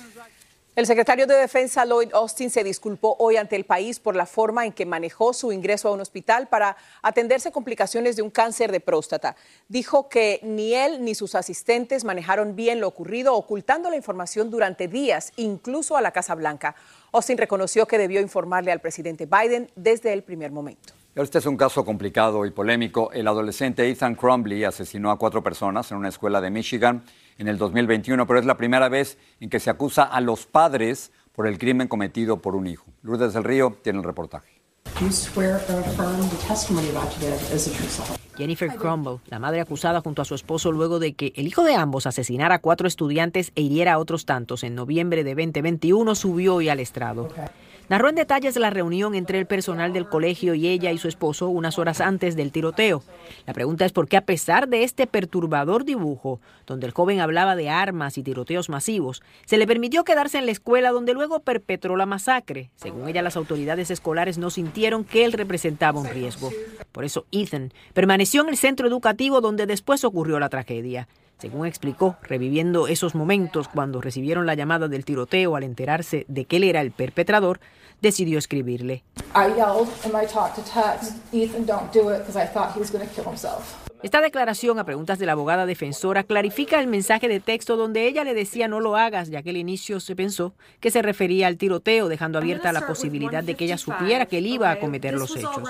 El 0.73 0.85
secretario 0.85 1.27
de 1.27 1.35
Defensa 1.35 1.83
Lloyd 1.85 2.13
Austin 2.13 2.49
se 2.49 2.63
disculpó 2.63 3.17
hoy 3.19 3.35
ante 3.35 3.57
el 3.57 3.65
país 3.65 3.99
por 3.99 4.15
la 4.15 4.25
forma 4.25 4.65
en 4.65 4.71
que 4.71 4.85
manejó 4.85 5.33
su 5.33 5.51
ingreso 5.51 5.89
a 5.89 5.91
un 5.91 5.99
hospital 5.99 6.47
para 6.47 6.77
atenderse 7.01 7.51
complicaciones 7.51 8.15
de 8.15 8.21
un 8.21 8.29
cáncer 8.29 8.71
de 8.71 8.79
próstata. 8.79 9.35
Dijo 9.67 10.07
que 10.07 10.39
ni 10.43 10.73
él 10.73 11.03
ni 11.03 11.13
sus 11.13 11.35
asistentes 11.35 12.05
manejaron 12.05 12.55
bien 12.55 12.79
lo 12.79 12.87
ocurrido, 12.87 13.35
ocultando 13.35 13.89
la 13.89 13.97
información 13.97 14.49
durante 14.49 14.87
días, 14.87 15.33
incluso 15.35 15.97
a 15.97 16.01
la 16.01 16.11
Casa 16.11 16.35
Blanca. 16.35 16.73
Austin 17.11 17.37
reconoció 17.37 17.85
que 17.85 17.97
debió 17.97 18.21
informarle 18.21 18.71
al 18.71 18.79
presidente 18.79 19.25
Biden 19.25 19.69
desde 19.75 20.13
el 20.13 20.23
primer 20.23 20.53
momento. 20.53 20.93
Este 21.13 21.39
es 21.39 21.45
un 21.45 21.57
caso 21.57 21.83
complicado 21.83 22.45
y 22.45 22.51
polémico. 22.51 23.11
El 23.11 23.27
adolescente 23.27 23.89
Ethan 23.89 24.15
Crumbley 24.15 24.63
asesinó 24.63 25.11
a 25.11 25.17
cuatro 25.17 25.43
personas 25.43 25.91
en 25.91 25.97
una 25.97 26.07
escuela 26.07 26.39
de 26.39 26.49
Michigan 26.49 27.03
en 27.41 27.47
el 27.47 27.57
2021, 27.57 28.27
pero 28.27 28.39
es 28.39 28.45
la 28.45 28.55
primera 28.55 28.87
vez 28.87 29.17
en 29.39 29.49
que 29.49 29.59
se 29.59 29.71
acusa 29.71 30.03
a 30.03 30.21
los 30.21 30.45
padres 30.45 31.11
por 31.33 31.47
el 31.47 31.57
crimen 31.57 31.87
cometido 31.87 32.37
por 32.37 32.55
un 32.55 32.67
hijo. 32.67 32.85
Lourdes 33.01 33.33
del 33.33 33.43
Río 33.43 33.77
tiene 33.81 33.97
el 33.99 34.05
reportaje. 34.05 34.61
Jennifer 38.37 38.69
Crumble, 38.75 39.19
la 39.25 39.39
madre 39.39 39.59
acusada 39.59 40.01
junto 40.01 40.21
a 40.21 40.25
su 40.25 40.35
esposo 40.35 40.71
luego 40.71 40.99
de 40.99 41.13
que 41.13 41.33
el 41.35 41.47
hijo 41.47 41.63
de 41.63 41.75
ambos 41.75 42.05
asesinara 42.05 42.55
a 42.55 42.59
cuatro 42.59 42.87
estudiantes 42.87 43.51
e 43.55 43.61
hiriera 43.61 43.93
a 43.93 43.97
otros 43.97 44.25
tantos 44.25 44.63
en 44.63 44.75
noviembre 44.75 45.23
de 45.23 45.33
2021, 45.33 46.13
subió 46.13 46.55
hoy 46.55 46.69
al 46.69 46.79
estrado. 46.79 47.29
Narró 47.91 48.07
en 48.07 48.15
detalles 48.15 48.55
la 48.55 48.69
reunión 48.69 49.15
entre 49.15 49.37
el 49.37 49.45
personal 49.45 49.91
del 49.91 50.07
colegio 50.07 50.53
y 50.53 50.65
ella 50.69 50.93
y 50.93 50.97
su 50.97 51.09
esposo 51.09 51.49
unas 51.49 51.77
horas 51.77 51.99
antes 51.99 52.37
del 52.37 52.53
tiroteo. 52.53 53.03
La 53.45 53.53
pregunta 53.53 53.83
es 53.83 53.91
por 53.91 54.07
qué 54.07 54.15
a 54.15 54.23
pesar 54.23 54.69
de 54.69 54.85
este 54.85 55.07
perturbador 55.07 55.83
dibujo, 55.83 56.39
donde 56.65 56.85
el 56.85 56.93
joven 56.93 57.19
hablaba 57.19 57.57
de 57.57 57.69
armas 57.69 58.17
y 58.17 58.23
tiroteos 58.23 58.69
masivos, 58.69 59.21
se 59.45 59.57
le 59.57 59.67
permitió 59.67 60.05
quedarse 60.05 60.37
en 60.37 60.45
la 60.45 60.53
escuela 60.53 60.91
donde 60.91 61.13
luego 61.13 61.41
perpetró 61.41 61.97
la 61.97 62.05
masacre. 62.05 62.71
Según 62.77 63.09
ella, 63.09 63.21
las 63.23 63.35
autoridades 63.35 63.91
escolares 63.91 64.37
no 64.37 64.51
sintieron 64.51 65.03
que 65.03 65.25
él 65.25 65.33
representaba 65.33 65.99
un 65.99 66.07
riesgo. 66.07 66.49
Por 66.93 67.03
eso 67.03 67.25
Ethan 67.33 67.73
permaneció 67.93 68.41
en 68.41 68.47
el 68.47 68.57
centro 68.57 68.87
educativo 68.87 69.41
donde 69.41 69.65
después 69.65 70.05
ocurrió 70.05 70.39
la 70.39 70.47
tragedia. 70.47 71.09
Según 71.41 71.65
explicó, 71.65 72.17
reviviendo 72.21 72.87
esos 72.87 73.15
momentos 73.15 73.67
cuando 73.67 73.99
recibieron 73.99 74.45
la 74.45 74.53
llamada 74.53 74.87
del 74.87 75.05
tiroteo 75.05 75.55
al 75.55 75.63
enterarse 75.63 76.23
de 76.27 76.45
que 76.45 76.57
él 76.57 76.65
era 76.65 76.81
el 76.81 76.91
perpetrador, 76.91 77.59
decidió 77.99 78.37
escribirle. 78.37 79.03
Esta 84.03 84.19
declaración 84.19 84.79
a 84.79 84.83
preguntas 84.83 85.19
de 85.19 85.27
la 85.27 85.33
abogada 85.33 85.67
defensora 85.67 86.23
clarifica 86.23 86.79
el 86.79 86.87
mensaje 86.87 87.27
de 87.27 87.39
texto 87.39 87.77
donde 87.77 88.07
ella 88.07 88.23
le 88.23 88.33
decía 88.33 88.67
no 88.67 88.79
lo 88.79 88.95
hagas, 88.95 89.29
ya 89.29 89.43
que 89.43 89.51
al 89.51 89.57
inicio 89.57 89.99
se 89.99 90.15
pensó 90.15 90.53
que 90.79 90.89
se 90.89 91.03
refería 91.03 91.45
al 91.45 91.57
tiroteo, 91.57 92.09
dejando 92.09 92.39
abierta 92.39 92.73
la 92.73 92.87
posibilidad 92.87 93.43
de 93.43 93.53
que 93.53 93.65
ella 93.65 93.77
supiera 93.77 94.25
que 94.25 94.39
él 94.39 94.47
iba 94.47 94.71
a 94.71 94.79
cometer 94.79 95.13
los 95.13 95.35
hechos. 95.35 95.61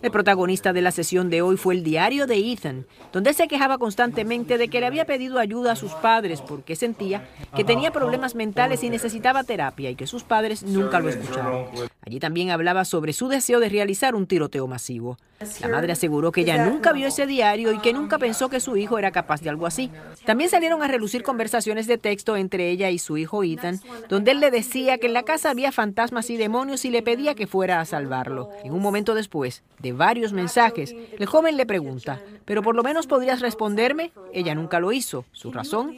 El 0.00 0.10
protagonista 0.12 0.72
de 0.72 0.80
la 0.80 0.92
sesión 0.92 1.28
de 1.28 1.42
hoy 1.42 1.56
fue 1.56 1.74
el 1.74 1.82
diario 1.82 2.28
de 2.28 2.52
Ethan, 2.52 2.86
donde 3.12 3.32
se 3.32 3.48
quejaba 3.48 3.78
constantemente 3.78 4.58
de 4.58 4.68
que 4.68 4.78
le 4.78 4.86
había 4.86 5.04
pedido 5.04 5.40
ayuda 5.40 5.72
a 5.72 5.76
sus 5.76 5.92
padres 5.94 6.40
porque 6.40 6.76
sentía 6.76 7.28
que 7.56 7.64
tenía 7.64 7.90
problemas 7.90 8.36
mentales 8.36 8.84
y 8.84 8.90
necesitaba 8.90 9.42
terapia 9.42 9.90
y 9.90 9.96
que 9.96 10.06
sus 10.06 10.22
padres 10.22 10.62
nunca 10.62 11.00
lo 11.00 11.08
escucharon. 11.08 11.66
Allí 12.06 12.20
también 12.20 12.50
hablaba 12.50 12.84
sobre 12.84 13.12
su 13.12 13.26
deseo 13.26 13.58
de 13.58 13.68
realizar 13.68 14.14
un 14.14 14.28
tiroteo 14.28 14.68
masivo. 14.68 15.18
La 15.60 15.68
madre 15.68 15.92
aseguró 15.92 16.30
que 16.30 16.42
ella 16.42 16.64
nunca 16.64 16.92
vio 16.92 17.08
ese 17.08 17.26
diario 17.26 17.71
y 17.72 17.78
que 17.78 17.92
nunca 17.92 18.18
pensó 18.18 18.48
que 18.48 18.60
su 18.60 18.76
hijo 18.76 18.98
era 18.98 19.10
capaz 19.10 19.40
de 19.40 19.50
algo 19.50 19.66
así. 19.66 19.90
También 20.24 20.50
salieron 20.50 20.82
a 20.82 20.88
relucir 20.88 21.22
conversaciones 21.22 21.86
de 21.86 21.98
texto 21.98 22.36
entre 22.36 22.70
ella 22.70 22.90
y 22.90 22.98
su 22.98 23.16
hijo 23.16 23.42
Ethan, 23.44 23.80
donde 24.08 24.32
él 24.32 24.40
le 24.40 24.50
decía 24.50 24.98
que 24.98 25.06
en 25.06 25.12
la 25.12 25.22
casa 25.22 25.50
había 25.50 25.72
fantasmas 25.72 26.30
y 26.30 26.36
demonios 26.36 26.84
y 26.84 26.90
le 26.90 27.02
pedía 27.02 27.34
que 27.34 27.46
fuera 27.46 27.80
a 27.80 27.84
salvarlo. 27.84 28.50
En 28.64 28.72
un 28.72 28.80
momento 28.80 29.14
después 29.14 29.62
de 29.80 29.92
varios 29.92 30.32
mensajes, 30.32 30.94
el 31.18 31.26
joven 31.26 31.56
le 31.56 31.66
pregunta, 31.66 32.20
¿pero 32.44 32.62
por 32.62 32.74
lo 32.74 32.82
menos 32.82 33.06
podrías 33.06 33.40
responderme? 33.40 34.12
Ella 34.32 34.54
nunca 34.54 34.80
lo 34.80 34.92
hizo. 34.92 35.24
¿Su 35.32 35.52
razón? 35.52 35.96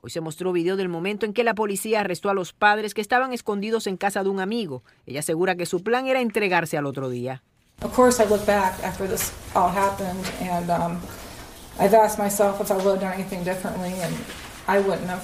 Hoy 0.00 0.10
se 0.10 0.20
mostró 0.20 0.52
video 0.52 0.76
del 0.76 0.88
momento 0.88 1.26
en 1.26 1.32
que 1.32 1.44
la 1.44 1.54
policía 1.54 2.00
arrestó 2.00 2.30
a 2.30 2.34
los 2.34 2.52
padres 2.52 2.94
que 2.94 3.00
estaban 3.00 3.32
escondidos 3.32 3.86
en 3.86 3.96
casa 3.96 4.22
de 4.24 4.30
un 4.30 4.40
amigo. 4.40 4.82
Ella 5.06 5.20
asegura 5.20 5.54
que 5.54 5.66
su 5.66 5.82
plan 5.82 6.06
era 6.06 6.20
entregarse 6.20 6.76
al 6.76 6.86
otro 6.86 7.08
día. 7.10 7.42
Of 7.82 7.94
course, 7.94 8.22
I 8.22 8.26
look 8.26 8.46
back 8.46 8.82
after 8.82 9.06
this 9.06 9.32
all 9.54 9.68
happened, 9.68 10.24
and 10.40 10.70
um, 10.70 10.98
I've 11.78 11.94
asked 11.94 12.18
myself 12.18 12.58
if 12.60 12.70
I 12.70 12.76
would 12.76 12.86
have 12.86 13.00
done 13.00 13.12
anything 13.12 13.44
differently, 13.44 13.92
and 14.00 14.14
I 14.66 14.78
wouldn't 14.80 15.08
have. 15.08 15.22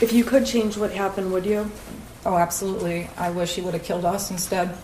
If 0.00 0.12
you 0.14 0.24
could 0.24 0.46
change 0.46 0.78
what 0.78 0.90
happened, 0.92 1.30
would 1.30 1.44
you? 1.44 1.70
Oh, 2.24 2.38
absolutely. 2.38 3.10
I 3.18 3.30
wish 3.30 3.54
he 3.54 3.60
would 3.60 3.74
have 3.74 3.84
killed 3.84 4.06
us 4.06 4.30
instead. 4.30 4.74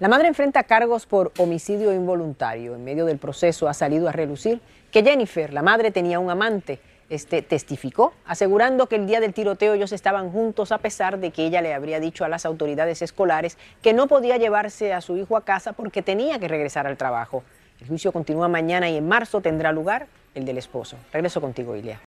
La 0.00 0.08
madre 0.08 0.28
enfrenta 0.28 0.62
cargos 0.62 1.04
por 1.04 1.30
homicidio 1.36 1.92
involuntario. 1.92 2.74
En 2.74 2.82
medio 2.82 3.04
del 3.04 3.18
proceso 3.18 3.68
ha 3.68 3.74
salido 3.74 4.08
a 4.08 4.12
relucir 4.12 4.62
que 4.90 5.04
Jennifer, 5.04 5.52
la 5.52 5.60
madre, 5.60 5.90
tenía 5.90 6.18
un 6.18 6.30
amante. 6.30 6.80
Este 7.10 7.42
testificó, 7.42 8.14
asegurando 8.24 8.86
que 8.86 8.96
el 8.96 9.06
día 9.06 9.20
del 9.20 9.34
tiroteo 9.34 9.74
ellos 9.74 9.92
estaban 9.92 10.30
juntos 10.30 10.72
a 10.72 10.78
pesar 10.78 11.18
de 11.18 11.32
que 11.32 11.44
ella 11.44 11.60
le 11.60 11.74
habría 11.74 12.00
dicho 12.00 12.24
a 12.24 12.30
las 12.30 12.46
autoridades 12.46 13.02
escolares 13.02 13.58
que 13.82 13.92
no 13.92 14.06
podía 14.06 14.38
llevarse 14.38 14.94
a 14.94 15.02
su 15.02 15.18
hijo 15.18 15.36
a 15.36 15.44
casa 15.44 15.74
porque 15.74 16.00
tenía 16.00 16.38
que 16.38 16.48
regresar 16.48 16.86
al 16.86 16.96
trabajo. 16.96 17.42
El 17.78 17.88
juicio 17.88 18.10
continúa 18.10 18.48
mañana 18.48 18.88
y 18.88 18.96
en 18.96 19.06
marzo 19.06 19.42
tendrá 19.42 19.70
lugar 19.70 20.06
el 20.34 20.46
del 20.46 20.56
esposo. 20.56 20.96
Regreso 21.12 21.42
contigo, 21.42 21.76
Ilia. 21.76 22.00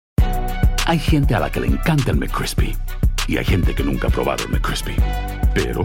Hay 0.87 0.99
gente 0.99 1.35
a 1.35 1.41
la 1.41 1.51
que 1.51 1.61
le 1.61 1.67
encanta 1.67 2.11
el 2.11 2.17
McCrispy 2.17 2.75
y 3.29 3.37
hay 3.37 3.45
gente 3.45 3.75
que 3.75 3.83
nunca 3.83 4.09
ha 4.09 4.11
probado 4.11 4.45
el 4.45 4.51
McCrispy. 4.51 4.97
Pero 5.55 5.85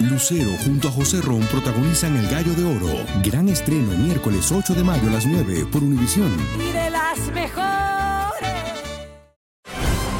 Lucero 0.00 0.50
junto 0.64 0.88
a 0.88 0.90
José 0.90 1.20
Ron 1.20 1.42
protagonizan 1.42 2.16
El 2.16 2.28
Gallo 2.28 2.54
de 2.54 2.64
Oro. 2.64 3.04
Gran 3.22 3.48
estreno 3.50 3.92
miércoles 3.98 4.50
8 4.50 4.74
de 4.74 4.82
mayo 4.82 5.08
a 5.08 5.12
las 5.12 5.26
9 5.26 5.66
por 5.70 5.82
Univisión. 5.82 6.34
Y 6.58 6.72
de 6.72 6.90
las 6.90 7.18
mejores. 7.32 7.60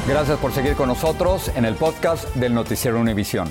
Gracias 0.07 0.37
por 0.37 0.51
seguir 0.51 0.75
con 0.75 0.87
nosotros 0.87 1.51
en 1.55 1.65
el 1.65 1.75
podcast 1.75 2.25
del 2.35 2.53
Noticiero 2.53 2.99
Univisión. 2.99 3.49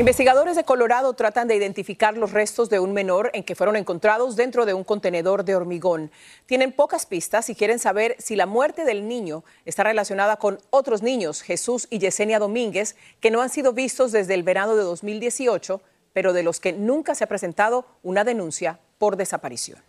Investigadores 0.00 0.56
de 0.56 0.64
Colorado 0.64 1.12
tratan 1.12 1.46
de 1.46 1.56
identificar 1.56 2.16
los 2.16 2.32
restos 2.32 2.70
de 2.70 2.80
un 2.80 2.94
menor 2.94 3.30
en 3.34 3.44
que 3.44 3.54
fueron 3.54 3.76
encontrados 3.76 4.34
dentro 4.34 4.64
de 4.64 4.72
un 4.72 4.82
contenedor 4.82 5.44
de 5.44 5.54
hormigón. 5.54 6.10
Tienen 6.46 6.72
pocas 6.72 7.04
pistas 7.04 7.50
y 7.50 7.54
quieren 7.54 7.78
saber 7.78 8.16
si 8.18 8.34
la 8.34 8.46
muerte 8.46 8.86
del 8.86 9.06
niño 9.06 9.44
está 9.66 9.82
relacionada 9.82 10.38
con 10.38 10.58
otros 10.70 11.02
niños, 11.02 11.42
Jesús 11.42 11.86
y 11.90 11.98
Yesenia 11.98 12.38
Domínguez, 12.38 12.96
que 13.20 13.30
no 13.30 13.42
han 13.42 13.50
sido 13.50 13.74
vistos 13.74 14.10
desde 14.10 14.32
el 14.32 14.42
verano 14.42 14.74
de 14.74 14.84
2018, 14.84 15.82
pero 16.14 16.32
de 16.32 16.44
los 16.44 16.60
que 16.60 16.72
nunca 16.72 17.14
se 17.14 17.24
ha 17.24 17.28
presentado 17.28 17.84
una 18.02 18.24
denuncia 18.24 18.80
por 18.96 19.18
desaparición. 19.18 19.80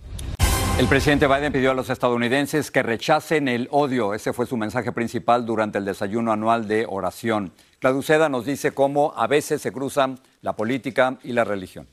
El 0.78 0.88
presidente 0.88 1.28
Biden 1.28 1.54
pidió 1.54 1.72
a 1.72 1.74
los 1.74 1.90
estadounidenses 1.90 2.70
que 2.70 2.84
rechacen 2.84 3.48
el 3.48 3.70
odio. 3.72 4.14
Ese 4.14 4.34
fue 4.34 4.46
su 4.46 4.58
mensaje 4.58 4.92
principal 4.92 5.46
durante 5.46 5.78
el 5.78 5.86
desayuno 5.86 6.34
anual 6.34 6.68
de 6.68 6.86
oración. 6.90 7.54
Clauduceda 7.82 8.30
nos 8.30 8.46
dice 8.46 8.74
cómo 8.74 9.12
a 9.18 9.26
veces 9.26 9.60
se 9.60 9.72
cruzan 9.72 10.20
la 10.44 10.56
política 10.56 11.18
y 11.24 11.34
la 11.34 11.44
religión. 11.44 11.88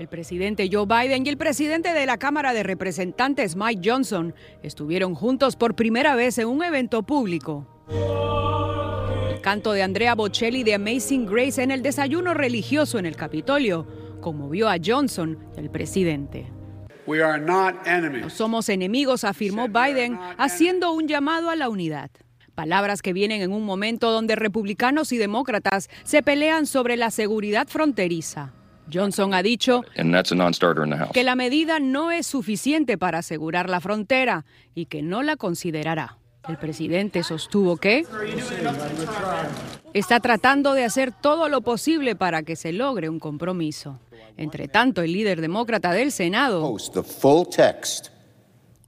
El 0.00 0.08
presidente 0.08 0.68
Joe 0.70 0.84
Biden 0.84 1.24
y 1.24 1.28
el 1.28 1.36
presidente 1.36 1.94
de 1.94 2.04
la 2.04 2.18
Cámara 2.18 2.52
de 2.52 2.64
Representantes 2.64 3.54
Mike 3.54 3.88
Johnson 3.88 4.34
estuvieron 4.64 5.14
juntos 5.14 5.54
por 5.54 5.76
primera 5.76 6.16
vez 6.16 6.38
en 6.38 6.48
un 6.48 6.64
evento 6.64 7.04
público. 7.04 7.68
canto 9.42 9.70
de 9.70 9.84
Andrea 9.84 10.16
Bocelli 10.16 10.64
de 10.64 10.74
Amazing 10.74 11.26
Grace 11.26 11.62
en 11.62 11.70
el 11.70 11.82
desayuno 11.82 12.34
religioso 12.34 12.98
en 12.98 13.06
el 13.06 13.14
Capitolio 13.14 13.86
conmovió 14.20 14.68
a 14.68 14.76
Johnson, 14.84 15.38
el 15.56 15.70
presidente. 15.70 16.50
No 17.06 18.30
somos 18.30 18.68
enemigos, 18.70 19.22
afirmó 19.22 19.68
Biden, 19.68 20.18
haciendo 20.36 20.92
un 20.92 21.06
llamado 21.06 21.48
a 21.48 21.54
la 21.54 21.68
unidad. 21.68 22.10
Palabras 22.54 23.02
que 23.02 23.12
vienen 23.12 23.42
en 23.42 23.52
un 23.52 23.64
momento 23.64 24.12
donde 24.12 24.36
republicanos 24.36 25.12
y 25.12 25.18
demócratas 25.18 25.88
se 26.04 26.22
pelean 26.22 26.66
sobre 26.66 26.96
la 26.96 27.10
seguridad 27.10 27.66
fronteriza. 27.68 28.52
Johnson 28.92 29.34
ha 29.34 29.42
dicho 29.42 29.82
que 31.12 31.24
la 31.24 31.34
medida 31.34 31.80
no 31.80 32.10
es 32.10 32.26
suficiente 32.26 32.98
para 32.98 33.18
asegurar 33.18 33.70
la 33.70 33.80
frontera 33.80 34.44
y 34.74 34.86
que 34.86 35.02
no 35.02 35.22
la 35.22 35.36
considerará. 35.36 36.18
El 36.48 36.58
presidente 36.58 37.22
sostuvo 37.22 37.78
que 37.78 38.04
está 39.94 40.20
tratando 40.20 40.74
de 40.74 40.84
hacer 40.84 41.12
todo 41.12 41.48
lo 41.48 41.62
posible 41.62 42.16
para 42.16 42.42
que 42.42 42.56
se 42.56 42.72
logre 42.72 43.08
un 43.08 43.18
compromiso. 43.18 43.98
Entre 44.36 44.68
tanto, 44.68 45.00
el 45.00 45.12
líder 45.12 45.40
demócrata 45.40 45.92
del 45.92 46.12
Senado 46.12 46.76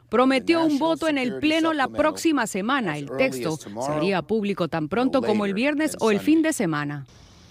prometió 0.08 0.64
un 0.64 0.78
voto 0.78 1.08
en 1.08 1.18
el 1.18 1.38
Pleno 1.38 1.72
la 1.72 1.88
próxima 1.88 2.46
semana. 2.46 2.96
El 2.98 3.10
texto 3.16 3.58
sería 3.84 4.22
público 4.22 4.68
tan 4.68 4.88
pronto 4.88 5.22
como 5.22 5.44
el 5.44 5.54
viernes 5.54 5.96
o 6.00 6.10
el 6.10 6.20
fin 6.20 6.42
de 6.42 6.52
semana. 6.52 7.06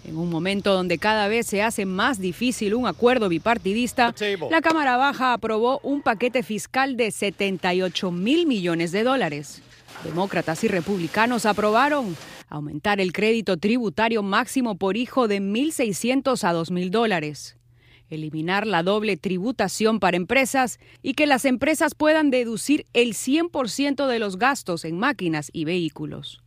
En 0.08 0.18
un 0.18 0.30
momento 0.30 0.74
donde 0.74 1.00
cada 1.00 1.28
vez 1.28 1.48
se 1.48 1.64
hace 1.64 1.86
más 1.86 2.20
difícil 2.20 2.76
un 2.76 2.86
acuerdo 2.86 3.28
bipartidista, 3.28 4.14
la 4.52 4.62
Cámara 4.62 4.98
Baja 4.98 5.34
aprobó 5.34 5.80
un 5.82 6.04
paquete 6.04 6.44
fiscal 6.44 6.96
de 6.96 7.10
78 7.10 8.12
mil 8.12 8.46
millones 8.46 8.92
de 8.92 9.04
dólares. 9.04 9.64
Demócratas 10.04 10.64
y 10.64 10.68
republicanos 10.68 11.48
aprobaron 11.48 12.16
aumentar 12.50 13.02
el 13.02 13.14
crédito 13.14 13.58
tributario 13.58 14.22
máximo 14.22 14.76
por 14.76 14.96
hijo 14.96 15.28
de 15.28 15.42
1.600 15.42 16.44
a 16.44 16.54
2.000 16.54 16.90
dólares, 16.92 17.58
eliminar 18.10 18.68
la 18.68 18.84
doble 18.84 19.18
tributación 19.18 20.00
para 20.00 20.18
empresas 20.18 20.80
y 21.02 21.14
que 21.14 21.26
las 21.26 21.46
empresas 21.46 21.96
puedan 21.96 22.30
deducir 22.30 22.86
el 22.94 23.14
100% 23.14 24.08
de 24.08 24.20
los 24.20 24.38
gastos 24.38 24.86
en 24.86 24.98
máquinas 24.98 25.50
y 25.54 25.66
vehículos. 25.66 26.42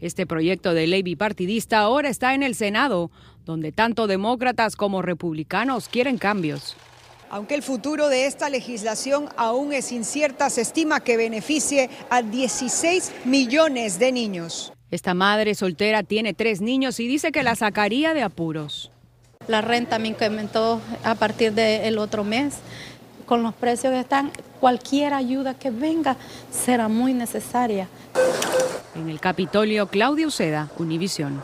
Este 0.00 0.26
proyecto 0.26 0.74
de 0.74 0.86
ley 0.86 1.02
bipartidista 1.02 1.78
ahora 1.78 2.08
está 2.08 2.34
en 2.34 2.42
el 2.42 2.54
Senado, 2.54 3.10
donde 3.44 3.72
tanto 3.72 4.06
demócratas 4.06 4.76
como 4.76 5.02
republicanos 5.02 5.88
quieren 5.88 6.18
cambios. 6.18 6.76
Aunque 7.30 7.54
el 7.54 7.62
futuro 7.62 8.08
de 8.08 8.26
esta 8.26 8.48
legislación 8.48 9.28
aún 9.36 9.72
es 9.72 9.92
incierta, 9.92 10.50
se 10.50 10.60
estima 10.60 11.00
que 11.00 11.16
beneficie 11.16 11.90
a 12.10 12.22
16 12.22 13.12
millones 13.24 13.98
de 13.98 14.12
niños. 14.12 14.72
Esta 14.90 15.14
madre 15.14 15.54
soltera 15.54 16.04
tiene 16.04 16.34
tres 16.34 16.60
niños 16.60 17.00
y 17.00 17.08
dice 17.08 17.32
que 17.32 17.42
la 17.42 17.56
sacaría 17.56 18.14
de 18.14 18.22
apuros. 18.22 18.92
La 19.46 19.60
renta 19.60 19.98
me 19.98 20.08
incrementó 20.08 20.80
a 21.02 21.14
partir 21.14 21.52
del 21.52 21.98
otro 21.98 22.24
mes. 22.24 22.54
Con 23.26 23.42
los 23.42 23.54
precios 23.54 23.92
que 23.92 24.00
están, 24.00 24.32
cualquier 24.60 25.14
ayuda 25.14 25.54
que 25.54 25.70
venga 25.70 26.16
será 26.50 26.88
muy 26.88 27.14
necesaria. 27.14 27.88
En 28.94 29.08
el 29.08 29.20
Capitolio, 29.20 29.88
Claudia 29.88 30.26
Uceda, 30.26 30.70
Univisión. 30.78 31.42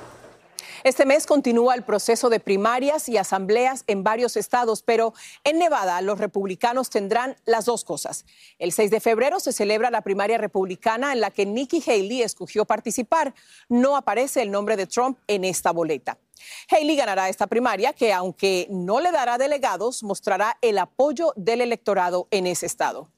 Este 0.82 1.04
mes 1.04 1.26
continúa 1.26 1.74
el 1.74 1.82
proceso 1.82 2.30
de 2.30 2.40
primarias 2.40 3.06
y 3.10 3.18
asambleas 3.18 3.84
en 3.86 4.02
varios 4.02 4.38
estados, 4.38 4.82
pero 4.82 5.12
en 5.44 5.58
Nevada 5.58 6.00
los 6.00 6.18
republicanos 6.18 6.88
tendrán 6.88 7.36
las 7.44 7.66
dos 7.66 7.84
cosas. 7.84 8.24
El 8.58 8.72
6 8.72 8.90
de 8.90 9.00
febrero 9.00 9.40
se 9.40 9.52
celebra 9.52 9.90
la 9.90 10.00
primaria 10.00 10.38
republicana 10.38 11.12
en 11.12 11.20
la 11.20 11.30
que 11.30 11.44
Nikki 11.44 11.82
Haley 11.86 12.22
escogió 12.22 12.64
participar. 12.64 13.34
No 13.68 13.94
aparece 13.94 14.40
el 14.40 14.50
nombre 14.50 14.76
de 14.76 14.86
Trump 14.86 15.18
en 15.26 15.44
esta 15.44 15.70
boleta. 15.70 16.16
Haley 16.70 16.96
ganará 16.96 17.28
esta 17.28 17.46
primaria 17.46 17.92
que, 17.92 18.12
aunque 18.12 18.66
no 18.70 19.00
le 19.00 19.12
dará 19.12 19.38
delegados, 19.38 20.02
mostrará 20.02 20.56
el 20.62 20.78
apoyo 20.78 21.32
del 21.36 21.60
electorado 21.60 22.28
en 22.30 22.46
ese 22.46 22.66
estado. 22.66 23.10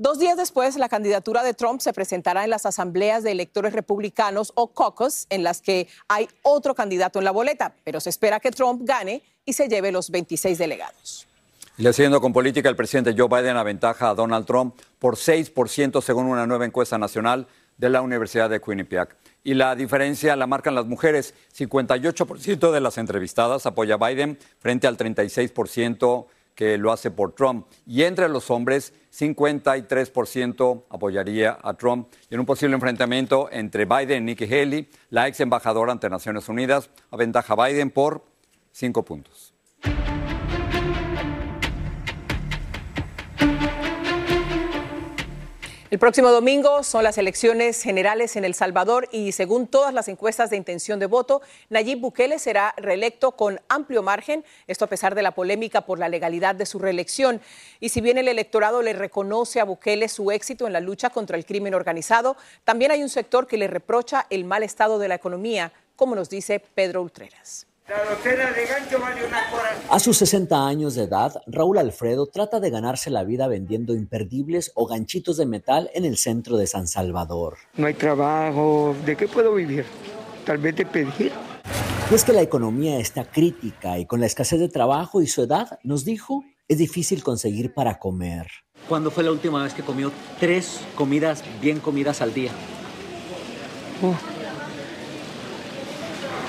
Dos 0.00 0.20
días 0.20 0.36
después, 0.36 0.76
la 0.76 0.88
candidatura 0.88 1.42
de 1.42 1.54
Trump 1.54 1.80
se 1.80 1.92
presentará 1.92 2.44
en 2.44 2.50
las 2.50 2.66
asambleas 2.66 3.24
de 3.24 3.32
electores 3.32 3.72
republicanos 3.72 4.52
o 4.54 4.72
caucus, 4.72 5.26
en 5.28 5.42
las 5.42 5.60
que 5.60 5.88
hay 6.06 6.28
otro 6.42 6.76
candidato 6.76 7.18
en 7.18 7.24
la 7.24 7.32
boleta, 7.32 7.74
pero 7.82 7.98
se 7.98 8.10
espera 8.10 8.38
que 8.38 8.52
Trump 8.52 8.82
gane 8.84 9.22
y 9.44 9.54
se 9.54 9.66
lleve 9.66 9.90
los 9.90 10.10
26 10.10 10.56
delegados. 10.56 11.26
Y 11.78 11.92
siguiendo 11.92 12.20
con 12.20 12.32
política, 12.32 12.68
el 12.68 12.76
presidente 12.76 13.14
Joe 13.16 13.28
Biden 13.28 13.56
aventaja 13.56 14.10
a 14.10 14.14
Donald 14.14 14.46
Trump 14.46 14.76
por 14.98 15.16
6% 15.16 16.00
según 16.00 16.26
una 16.26 16.46
nueva 16.46 16.64
encuesta 16.64 16.96
nacional 16.98 17.48
de 17.76 17.88
la 17.88 18.00
Universidad 18.00 18.50
de 18.50 18.60
Quinnipiac. 18.60 19.16
Y 19.48 19.54
la 19.54 19.74
diferencia 19.74 20.36
la 20.36 20.46
marcan 20.46 20.74
las 20.74 20.84
mujeres. 20.84 21.32
58% 21.56 22.70
de 22.70 22.80
las 22.82 22.98
entrevistadas 22.98 23.64
apoya 23.64 23.94
a 23.94 23.96
Biden 23.96 24.38
frente 24.58 24.86
al 24.86 24.98
36% 24.98 26.26
que 26.54 26.76
lo 26.76 26.92
hace 26.92 27.10
por 27.10 27.32
Trump. 27.32 27.66
Y 27.86 28.02
entre 28.02 28.28
los 28.28 28.50
hombres, 28.50 28.92
53% 29.10 30.84
apoyaría 30.90 31.56
a 31.62 31.72
Trump. 31.72 32.08
Y 32.28 32.34
en 32.34 32.40
un 32.40 32.44
posible 32.44 32.74
enfrentamiento 32.74 33.48
entre 33.50 33.86
Biden 33.86 34.24
y 34.24 34.26
Nikki 34.26 34.44
Haley, 34.44 34.90
la 35.08 35.28
ex 35.28 35.40
embajadora 35.40 35.92
ante 35.92 36.10
Naciones 36.10 36.46
Unidas 36.50 36.90
aventaja 37.10 37.54
a 37.54 37.68
Biden 37.68 37.90
por 37.90 38.26
5 38.72 39.02
puntos. 39.02 39.54
El 45.90 45.98
próximo 45.98 46.30
domingo 46.30 46.82
son 46.82 47.02
las 47.02 47.16
elecciones 47.16 47.82
generales 47.82 48.36
en 48.36 48.44
El 48.44 48.52
Salvador 48.52 49.08
y 49.10 49.32
según 49.32 49.66
todas 49.66 49.94
las 49.94 50.08
encuestas 50.08 50.50
de 50.50 50.58
intención 50.58 50.98
de 50.98 51.06
voto, 51.06 51.40
Nayib 51.70 52.00
Bukele 52.00 52.38
será 52.38 52.74
reelecto 52.76 53.32
con 53.32 53.58
amplio 53.70 54.02
margen, 54.02 54.44
esto 54.66 54.84
a 54.84 54.88
pesar 54.88 55.14
de 55.14 55.22
la 55.22 55.30
polémica 55.30 55.86
por 55.86 55.98
la 55.98 56.10
legalidad 56.10 56.54
de 56.54 56.66
su 56.66 56.78
reelección. 56.78 57.40
Y 57.80 57.88
si 57.88 58.02
bien 58.02 58.18
el 58.18 58.28
electorado 58.28 58.82
le 58.82 58.92
reconoce 58.92 59.60
a 59.60 59.64
Bukele 59.64 60.10
su 60.10 60.30
éxito 60.30 60.66
en 60.66 60.74
la 60.74 60.80
lucha 60.80 61.08
contra 61.08 61.38
el 61.38 61.46
crimen 61.46 61.72
organizado, 61.72 62.36
también 62.64 62.90
hay 62.90 63.02
un 63.02 63.08
sector 63.08 63.46
que 63.46 63.56
le 63.56 63.66
reprocha 63.66 64.26
el 64.28 64.44
mal 64.44 64.64
estado 64.64 64.98
de 64.98 65.08
la 65.08 65.14
economía, 65.14 65.72
como 65.96 66.14
nos 66.14 66.28
dice 66.28 66.60
Pedro 66.60 67.00
Ultreras. 67.00 67.67
A 69.88 69.98
sus 69.98 70.18
60 70.18 70.66
años 70.66 70.94
de 70.94 71.04
edad, 71.04 71.40
Raúl 71.46 71.78
Alfredo 71.78 72.26
trata 72.26 72.60
de 72.60 72.68
ganarse 72.68 73.08
la 73.08 73.24
vida 73.24 73.48
vendiendo 73.48 73.94
imperdibles 73.94 74.72
o 74.74 74.86
ganchitos 74.86 75.38
de 75.38 75.46
metal 75.46 75.90
en 75.94 76.04
el 76.04 76.18
centro 76.18 76.58
de 76.58 76.66
San 76.66 76.86
Salvador. 76.86 77.56
No 77.76 77.86
hay 77.86 77.94
trabajo, 77.94 78.94
¿de 79.06 79.16
qué 79.16 79.26
puedo 79.26 79.54
vivir? 79.54 79.86
Tal 80.44 80.58
vez 80.58 80.76
de 80.76 80.84
pedir. 80.84 81.32
Y 82.10 82.14
es 82.14 82.24
que 82.24 82.34
la 82.34 82.42
economía 82.42 82.98
está 82.98 83.24
crítica 83.24 83.98
y 83.98 84.04
con 84.04 84.20
la 84.20 84.26
escasez 84.26 84.60
de 84.60 84.68
trabajo 84.68 85.22
y 85.22 85.26
su 85.26 85.42
edad, 85.42 85.78
nos 85.82 86.04
dijo, 86.04 86.44
es 86.68 86.76
difícil 86.76 87.22
conseguir 87.22 87.72
para 87.72 87.98
comer. 87.98 88.48
¿Cuándo 88.86 89.10
fue 89.10 89.24
la 89.24 89.32
última 89.32 89.62
vez 89.62 89.72
que 89.72 89.82
comió 89.82 90.12
tres 90.38 90.80
comidas 90.94 91.42
bien 91.62 91.80
comidas 91.80 92.20
al 92.20 92.34
día? 92.34 92.52
Oh, 94.02 94.14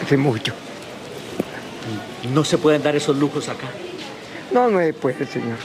hace 0.03 0.17
mucho. 0.17 0.53
No 2.33 2.43
se 2.43 2.57
pueden 2.57 2.83
dar 2.83 2.95
esos 2.95 3.17
lujos 3.17 3.49
acá. 3.49 3.69
No, 4.51 4.69
no 4.69 4.79
puede, 4.93 5.25
señor. 5.25 5.57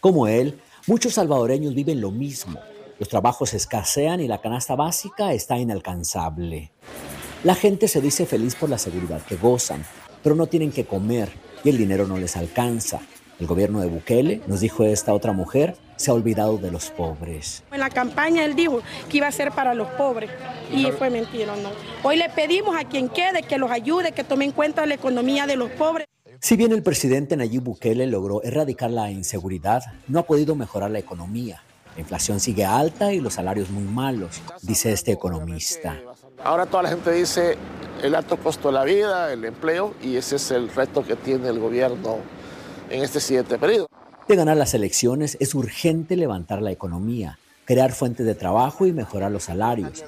Como 0.00 0.26
él, 0.26 0.58
muchos 0.86 1.14
salvadoreños 1.14 1.74
viven 1.74 2.00
lo 2.00 2.10
mismo. 2.10 2.58
Los 2.98 3.08
trabajos 3.08 3.54
escasean 3.54 4.20
y 4.20 4.28
la 4.28 4.40
canasta 4.40 4.74
básica 4.76 5.32
está 5.32 5.58
inalcanzable. 5.58 6.72
La 7.44 7.54
gente 7.54 7.88
se 7.88 8.00
dice 8.00 8.26
feliz 8.26 8.54
por 8.54 8.70
la 8.70 8.78
seguridad 8.78 9.22
que 9.22 9.36
gozan, 9.36 9.84
pero 10.22 10.34
no 10.34 10.46
tienen 10.46 10.70
que 10.70 10.84
comer 10.84 11.30
y 11.64 11.70
el 11.70 11.78
dinero 11.78 12.06
no 12.06 12.16
les 12.16 12.36
alcanza. 12.36 13.00
El 13.40 13.46
gobierno 13.46 13.80
de 13.80 13.88
Bukele, 13.88 14.40
nos 14.46 14.60
dijo 14.60 14.84
esta 14.84 15.12
otra 15.12 15.32
mujer, 15.32 15.76
se 16.02 16.10
ha 16.10 16.14
olvidado 16.14 16.58
de 16.58 16.70
los 16.70 16.90
pobres. 16.90 17.62
En 17.70 17.80
la 17.80 17.90
campaña 17.90 18.44
él 18.44 18.54
dijo 18.54 18.82
que 19.08 19.18
iba 19.18 19.28
a 19.28 19.32
ser 19.32 19.52
para 19.52 19.72
los 19.74 19.88
pobres 19.90 20.30
y 20.72 20.86
fue 20.92 21.10
mentira, 21.10 21.54
¿no? 21.56 21.70
Hoy 22.02 22.16
le 22.16 22.28
pedimos 22.28 22.76
a 22.76 22.84
quien 22.84 23.08
quede 23.08 23.42
que 23.42 23.58
los 23.58 23.70
ayude, 23.70 24.12
que 24.12 24.24
tome 24.24 24.44
en 24.44 24.52
cuenta 24.52 24.84
la 24.84 24.94
economía 24.94 25.46
de 25.46 25.56
los 25.56 25.70
pobres. 25.70 26.06
Si 26.40 26.56
bien 26.56 26.72
el 26.72 26.82
presidente 26.82 27.36
Nayib 27.36 27.62
Bukele 27.62 28.06
logró 28.08 28.42
erradicar 28.42 28.90
la 28.90 29.10
inseguridad, 29.12 29.82
no 30.08 30.18
ha 30.18 30.22
podido 30.24 30.56
mejorar 30.56 30.90
la 30.90 30.98
economía. 30.98 31.62
La 31.94 32.00
inflación 32.00 32.40
sigue 32.40 32.64
alta 32.64 33.12
y 33.12 33.20
los 33.20 33.34
salarios 33.34 33.70
muy 33.70 33.84
malos, 33.84 34.40
dice 34.62 34.92
este 34.92 35.12
economista. 35.12 36.00
Ahora 36.42 36.66
toda 36.66 36.82
la 36.82 36.88
gente 36.88 37.12
dice 37.12 37.56
el 38.02 38.16
alto 38.16 38.36
costo 38.38 38.68
de 38.68 38.74
la 38.74 38.84
vida, 38.84 39.32
el 39.32 39.44
empleo, 39.44 39.94
y 40.02 40.16
ese 40.16 40.36
es 40.36 40.50
el 40.50 40.68
reto 40.68 41.04
que 41.04 41.14
tiene 41.14 41.48
el 41.48 41.60
gobierno 41.60 42.18
en 42.90 43.04
este 43.04 43.20
siguiente 43.20 43.58
periodo. 43.58 43.86
De 44.28 44.36
ganar 44.36 44.56
las 44.56 44.72
elecciones 44.74 45.36
es 45.40 45.54
urgente 45.54 46.16
levantar 46.16 46.62
la 46.62 46.70
economía, 46.70 47.38
crear 47.64 47.92
fuentes 47.92 48.24
de 48.24 48.36
trabajo 48.36 48.86
y 48.86 48.92
mejorar 48.92 49.32
los 49.32 49.44
salarios. 49.44 50.04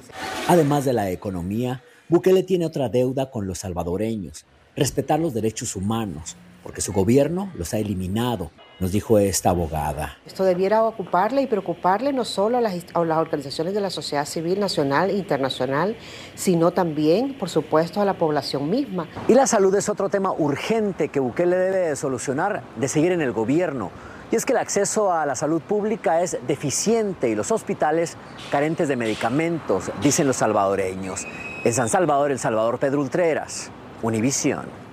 Además 0.47 0.85
de 0.85 0.93
la 0.93 1.11
economía, 1.11 1.83
Bukele 2.07 2.43
tiene 2.43 2.65
otra 2.65 2.87
deuda 2.87 3.29
con 3.29 3.45
los 3.45 3.59
salvadoreños, 3.59 4.45
respetar 4.75 5.19
los 5.19 5.33
derechos 5.33 5.75
humanos, 5.75 6.37
porque 6.63 6.81
su 6.81 6.93
gobierno 6.93 7.51
los 7.55 7.73
ha 7.73 7.79
eliminado 7.79 8.51
nos 8.79 8.91
dijo 8.91 9.17
esta 9.17 9.51
abogada. 9.51 10.17
Esto 10.25 10.43
debiera 10.43 10.83
ocuparle 10.83 11.41
y 11.41 11.47
preocuparle 11.47 12.11
no 12.11 12.25
solo 12.25 12.57
a 12.57 12.61
las, 12.61 12.75
a 12.93 13.03
las, 13.05 13.17
organizaciones 13.17 13.73
de 13.73 13.81
la 13.81 13.89
sociedad 13.89 14.25
civil 14.25 14.59
nacional 14.59 15.09
e 15.09 15.13
internacional, 15.13 15.95
sino 16.35 16.71
también, 16.71 17.37
por 17.37 17.49
supuesto, 17.49 18.01
a 18.01 18.05
la 18.05 18.17
población 18.17 18.69
misma. 18.69 19.07
Y 19.27 19.33
la 19.33 19.47
salud 19.47 19.73
es 19.75 19.89
otro 19.89 20.09
tema 20.09 20.33
urgente 20.33 21.07
que 21.09 21.19
Bukele 21.19 21.55
debe 21.55 21.89
de 21.89 21.95
solucionar 21.95 22.63
de 22.75 22.87
seguir 22.87 23.11
en 23.11 23.21
el 23.21 23.31
gobierno. 23.31 23.91
Y 24.31 24.35
es 24.35 24.45
que 24.45 24.53
el 24.53 24.59
acceso 24.59 25.13
a 25.13 25.25
la 25.25 25.35
salud 25.35 25.61
pública 25.61 26.21
es 26.21 26.37
deficiente 26.47 27.29
y 27.29 27.35
los 27.35 27.51
hospitales 27.51 28.17
carentes 28.51 28.87
de 28.87 28.95
medicamentos, 28.95 29.91
dicen 30.01 30.25
los 30.25 30.37
salvadoreños. 30.37 31.25
En 31.63 31.73
San 31.73 31.89
Salvador, 31.89 32.31
El 32.31 32.39
Salvador, 32.39 32.79
Pedro 32.79 33.01
Ultreras, 33.01 33.69
Univisión. 34.01 34.84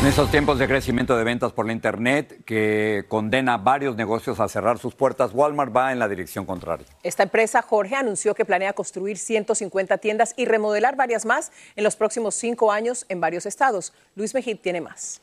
En 0.00 0.06
estos 0.06 0.30
tiempos 0.30 0.58
de 0.58 0.66
crecimiento 0.66 1.14
de 1.14 1.24
ventas 1.24 1.52
por 1.52 1.66
la 1.66 1.74
Internet 1.74 2.42
que 2.46 3.04
condena 3.08 3.58
varios 3.58 3.96
negocios 3.96 4.40
a 4.40 4.48
cerrar 4.48 4.78
sus 4.78 4.94
puertas, 4.94 5.32
Walmart 5.34 5.76
va 5.76 5.92
en 5.92 5.98
la 5.98 6.08
dirección 6.08 6.46
contraria. 6.46 6.86
Esta 7.02 7.22
empresa, 7.22 7.60
Jorge, 7.60 7.96
anunció 7.96 8.34
que 8.34 8.46
planea 8.46 8.72
construir 8.72 9.18
150 9.18 9.98
tiendas 9.98 10.32
y 10.38 10.46
remodelar 10.46 10.96
varias 10.96 11.26
más 11.26 11.52
en 11.76 11.84
los 11.84 11.96
próximos 11.96 12.34
cinco 12.34 12.72
años 12.72 13.04
en 13.10 13.20
varios 13.20 13.44
estados. 13.44 13.92
Luis 14.14 14.32
Mejid 14.32 14.56
tiene 14.60 14.80
más. 14.80 15.20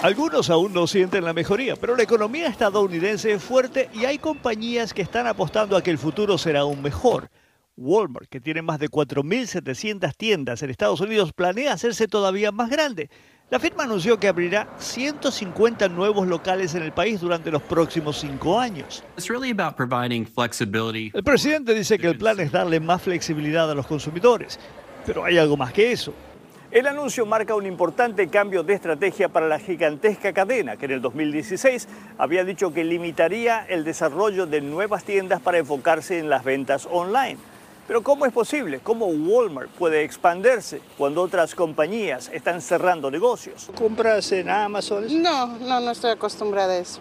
Algunos 0.00 0.48
aún 0.48 0.72
no 0.72 0.86
sienten 0.86 1.22
la 1.22 1.34
mejoría, 1.34 1.76
pero 1.76 1.96
la 1.96 2.02
economía 2.02 2.48
estadounidense 2.48 3.30
es 3.30 3.44
fuerte 3.44 3.90
y 3.92 4.06
hay 4.06 4.16
compañías 4.16 4.94
que 4.94 5.02
están 5.02 5.26
apostando 5.26 5.76
a 5.76 5.82
que 5.82 5.90
el 5.90 5.98
futuro 5.98 6.38
será 6.38 6.60
aún 6.60 6.80
mejor. 6.80 7.28
Walmart, 7.76 8.28
que 8.28 8.40
tiene 8.40 8.62
más 8.62 8.78
de 8.78 8.88
4.700 8.88 10.14
tiendas 10.16 10.62
en 10.62 10.70
Estados 10.70 11.00
Unidos, 11.00 11.32
planea 11.32 11.74
hacerse 11.74 12.08
todavía 12.08 12.50
más 12.50 12.70
grande. 12.70 13.10
La 13.50 13.60
firma 13.60 13.84
anunció 13.84 14.18
que 14.18 14.26
abrirá 14.26 14.66
150 14.78 15.88
nuevos 15.88 16.26
locales 16.26 16.74
en 16.74 16.82
el 16.82 16.92
país 16.92 17.20
durante 17.20 17.50
los 17.50 17.62
próximos 17.62 18.18
cinco 18.18 18.58
años. 18.58 19.04
El 21.14 21.22
presidente 21.22 21.74
dice 21.74 21.98
que 21.98 22.08
el 22.08 22.18
plan 22.18 22.40
es 22.40 22.50
darle 22.50 22.80
más 22.80 23.02
flexibilidad 23.02 23.70
a 23.70 23.74
los 23.74 23.86
consumidores, 23.86 24.58
pero 25.04 25.24
hay 25.24 25.38
algo 25.38 25.56
más 25.56 25.72
que 25.72 25.92
eso. 25.92 26.12
El 26.72 26.88
anuncio 26.88 27.24
marca 27.24 27.54
un 27.54 27.66
importante 27.66 28.26
cambio 28.26 28.64
de 28.64 28.74
estrategia 28.74 29.28
para 29.28 29.46
la 29.46 29.60
gigantesca 29.60 30.32
cadena 30.32 30.76
que 30.76 30.86
en 30.86 30.92
el 30.92 31.00
2016 31.00 31.86
había 32.18 32.44
dicho 32.44 32.74
que 32.74 32.82
limitaría 32.82 33.64
el 33.68 33.84
desarrollo 33.84 34.46
de 34.46 34.60
nuevas 34.60 35.04
tiendas 35.04 35.40
para 35.40 35.58
enfocarse 35.58 36.18
en 36.18 36.28
las 36.28 36.42
ventas 36.42 36.88
online. 36.90 37.38
Pero 37.86 38.02
¿cómo 38.02 38.26
es 38.26 38.32
posible? 38.32 38.80
¿Cómo 38.82 39.06
Walmart 39.06 39.70
puede 39.70 40.02
expandirse 40.02 40.80
cuando 40.98 41.22
otras 41.22 41.54
compañías 41.54 42.28
están 42.32 42.60
cerrando 42.60 43.10
negocios? 43.10 43.70
¿Compras 43.76 44.32
en 44.32 44.50
Amazon? 44.50 45.06
No, 45.22 45.46
no, 45.58 45.80
no 45.80 45.90
estoy 45.92 46.10
acostumbrada 46.10 46.72
a 46.72 46.78
eso. 46.78 47.00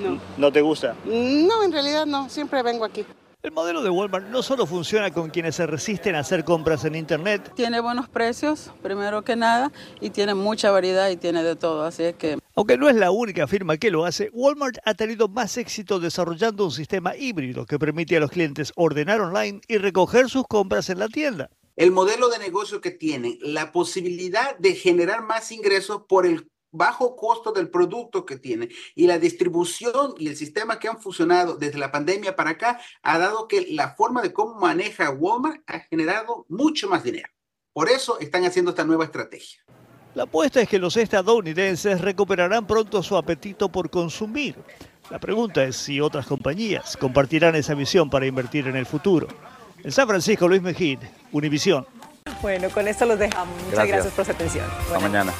No. 0.00 0.20
¿No 0.36 0.52
te 0.52 0.60
gusta? 0.60 0.94
No, 1.04 1.64
en 1.64 1.72
realidad 1.72 2.06
no, 2.06 2.28
siempre 2.28 2.62
vengo 2.62 2.84
aquí. 2.84 3.04
El 3.42 3.52
modelo 3.52 3.82
de 3.82 3.90
Walmart 3.90 4.28
no 4.28 4.42
solo 4.42 4.66
funciona 4.66 5.10
con 5.12 5.30
quienes 5.30 5.56
se 5.56 5.66
resisten 5.66 6.14
a 6.14 6.20
hacer 6.20 6.44
compras 6.44 6.84
en 6.84 6.94
Internet. 6.94 7.52
Tiene 7.54 7.80
buenos 7.80 8.08
precios, 8.08 8.70
primero 8.82 9.22
que 9.22 9.36
nada, 9.36 9.70
y 10.00 10.10
tiene 10.10 10.34
mucha 10.34 10.70
variedad 10.70 11.10
y 11.10 11.16
tiene 11.16 11.42
de 11.42 11.54
todo, 11.54 11.84
así 11.84 12.04
es 12.04 12.14
que... 12.14 12.38
Aunque 12.56 12.78
no 12.78 12.88
es 12.88 12.94
la 12.94 13.10
única 13.10 13.48
firma 13.48 13.76
que 13.78 13.90
lo 13.90 14.04
hace, 14.04 14.30
Walmart 14.32 14.78
ha 14.84 14.94
tenido 14.94 15.26
más 15.26 15.56
éxito 15.56 15.98
desarrollando 15.98 16.66
un 16.66 16.70
sistema 16.70 17.16
híbrido 17.16 17.66
que 17.66 17.80
permite 17.80 18.16
a 18.16 18.20
los 18.20 18.30
clientes 18.30 18.72
ordenar 18.76 19.20
online 19.20 19.60
y 19.66 19.78
recoger 19.78 20.30
sus 20.30 20.44
compras 20.46 20.88
en 20.88 21.00
la 21.00 21.08
tienda. 21.08 21.50
El 21.74 21.90
modelo 21.90 22.28
de 22.28 22.38
negocio 22.38 22.80
que 22.80 22.92
tiene, 22.92 23.38
la 23.42 23.72
posibilidad 23.72 24.56
de 24.58 24.76
generar 24.76 25.24
más 25.24 25.50
ingresos 25.50 26.02
por 26.08 26.26
el 26.26 26.48
bajo 26.70 27.16
costo 27.16 27.50
del 27.50 27.70
producto 27.70 28.24
que 28.24 28.36
tiene 28.36 28.68
y 28.94 29.08
la 29.08 29.18
distribución 29.18 30.14
y 30.16 30.28
el 30.28 30.36
sistema 30.36 30.78
que 30.78 30.86
han 30.86 31.02
funcionado 31.02 31.56
desde 31.56 31.78
la 31.78 31.90
pandemia 31.90 32.36
para 32.36 32.50
acá 32.50 32.80
ha 33.02 33.18
dado 33.18 33.48
que 33.48 33.66
la 33.70 33.96
forma 33.96 34.22
de 34.22 34.32
cómo 34.32 34.60
maneja 34.60 35.10
Walmart 35.10 35.60
ha 35.66 35.80
generado 35.80 36.46
mucho 36.48 36.88
más 36.88 37.02
dinero. 37.02 37.28
Por 37.72 37.88
eso 37.90 38.20
están 38.20 38.44
haciendo 38.44 38.70
esta 38.70 38.84
nueva 38.84 39.06
estrategia. 39.06 39.64
La 40.14 40.24
apuesta 40.24 40.60
es 40.60 40.68
que 40.68 40.78
los 40.78 40.96
estadounidenses 40.96 42.00
recuperarán 42.00 42.66
pronto 42.66 43.02
su 43.02 43.16
apetito 43.16 43.68
por 43.68 43.90
consumir. 43.90 44.54
La 45.10 45.18
pregunta 45.18 45.64
es 45.64 45.76
si 45.76 46.00
otras 46.00 46.24
compañías 46.26 46.96
compartirán 46.96 47.56
esa 47.56 47.74
visión 47.74 48.08
para 48.08 48.24
invertir 48.24 48.68
en 48.68 48.76
el 48.76 48.86
futuro. 48.86 49.26
En 49.82 49.90
San 49.90 50.06
Francisco, 50.06 50.46
Luis 50.46 50.62
Mejid, 50.62 51.00
Univisión. 51.32 51.84
Bueno, 52.40 52.70
con 52.70 52.86
esto 52.86 53.04
los 53.06 53.18
dejamos. 53.18 53.54
Muchas 53.64 53.88
gracias, 53.88 54.14
por 54.14 54.24
su 54.24 54.30
atención. 54.30 54.66
Hasta 54.86 55.00
mañana. 55.00 55.32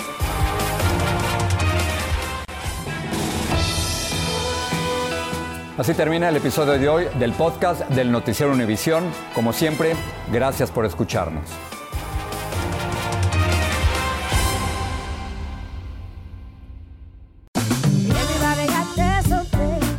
Así 5.78 5.94
termina 5.94 6.28
el 6.28 6.36
episodio 6.36 6.78
de 6.78 6.88
hoy 6.88 7.04
del 7.18 7.32
podcast 7.32 7.82
del 7.90 8.10
Noticiero 8.10 8.52
Univisión. 8.52 9.04
Como 9.34 9.52
siempre, 9.52 9.94
gracias 10.32 10.70
por 10.70 10.84
escucharnos. 10.84 11.44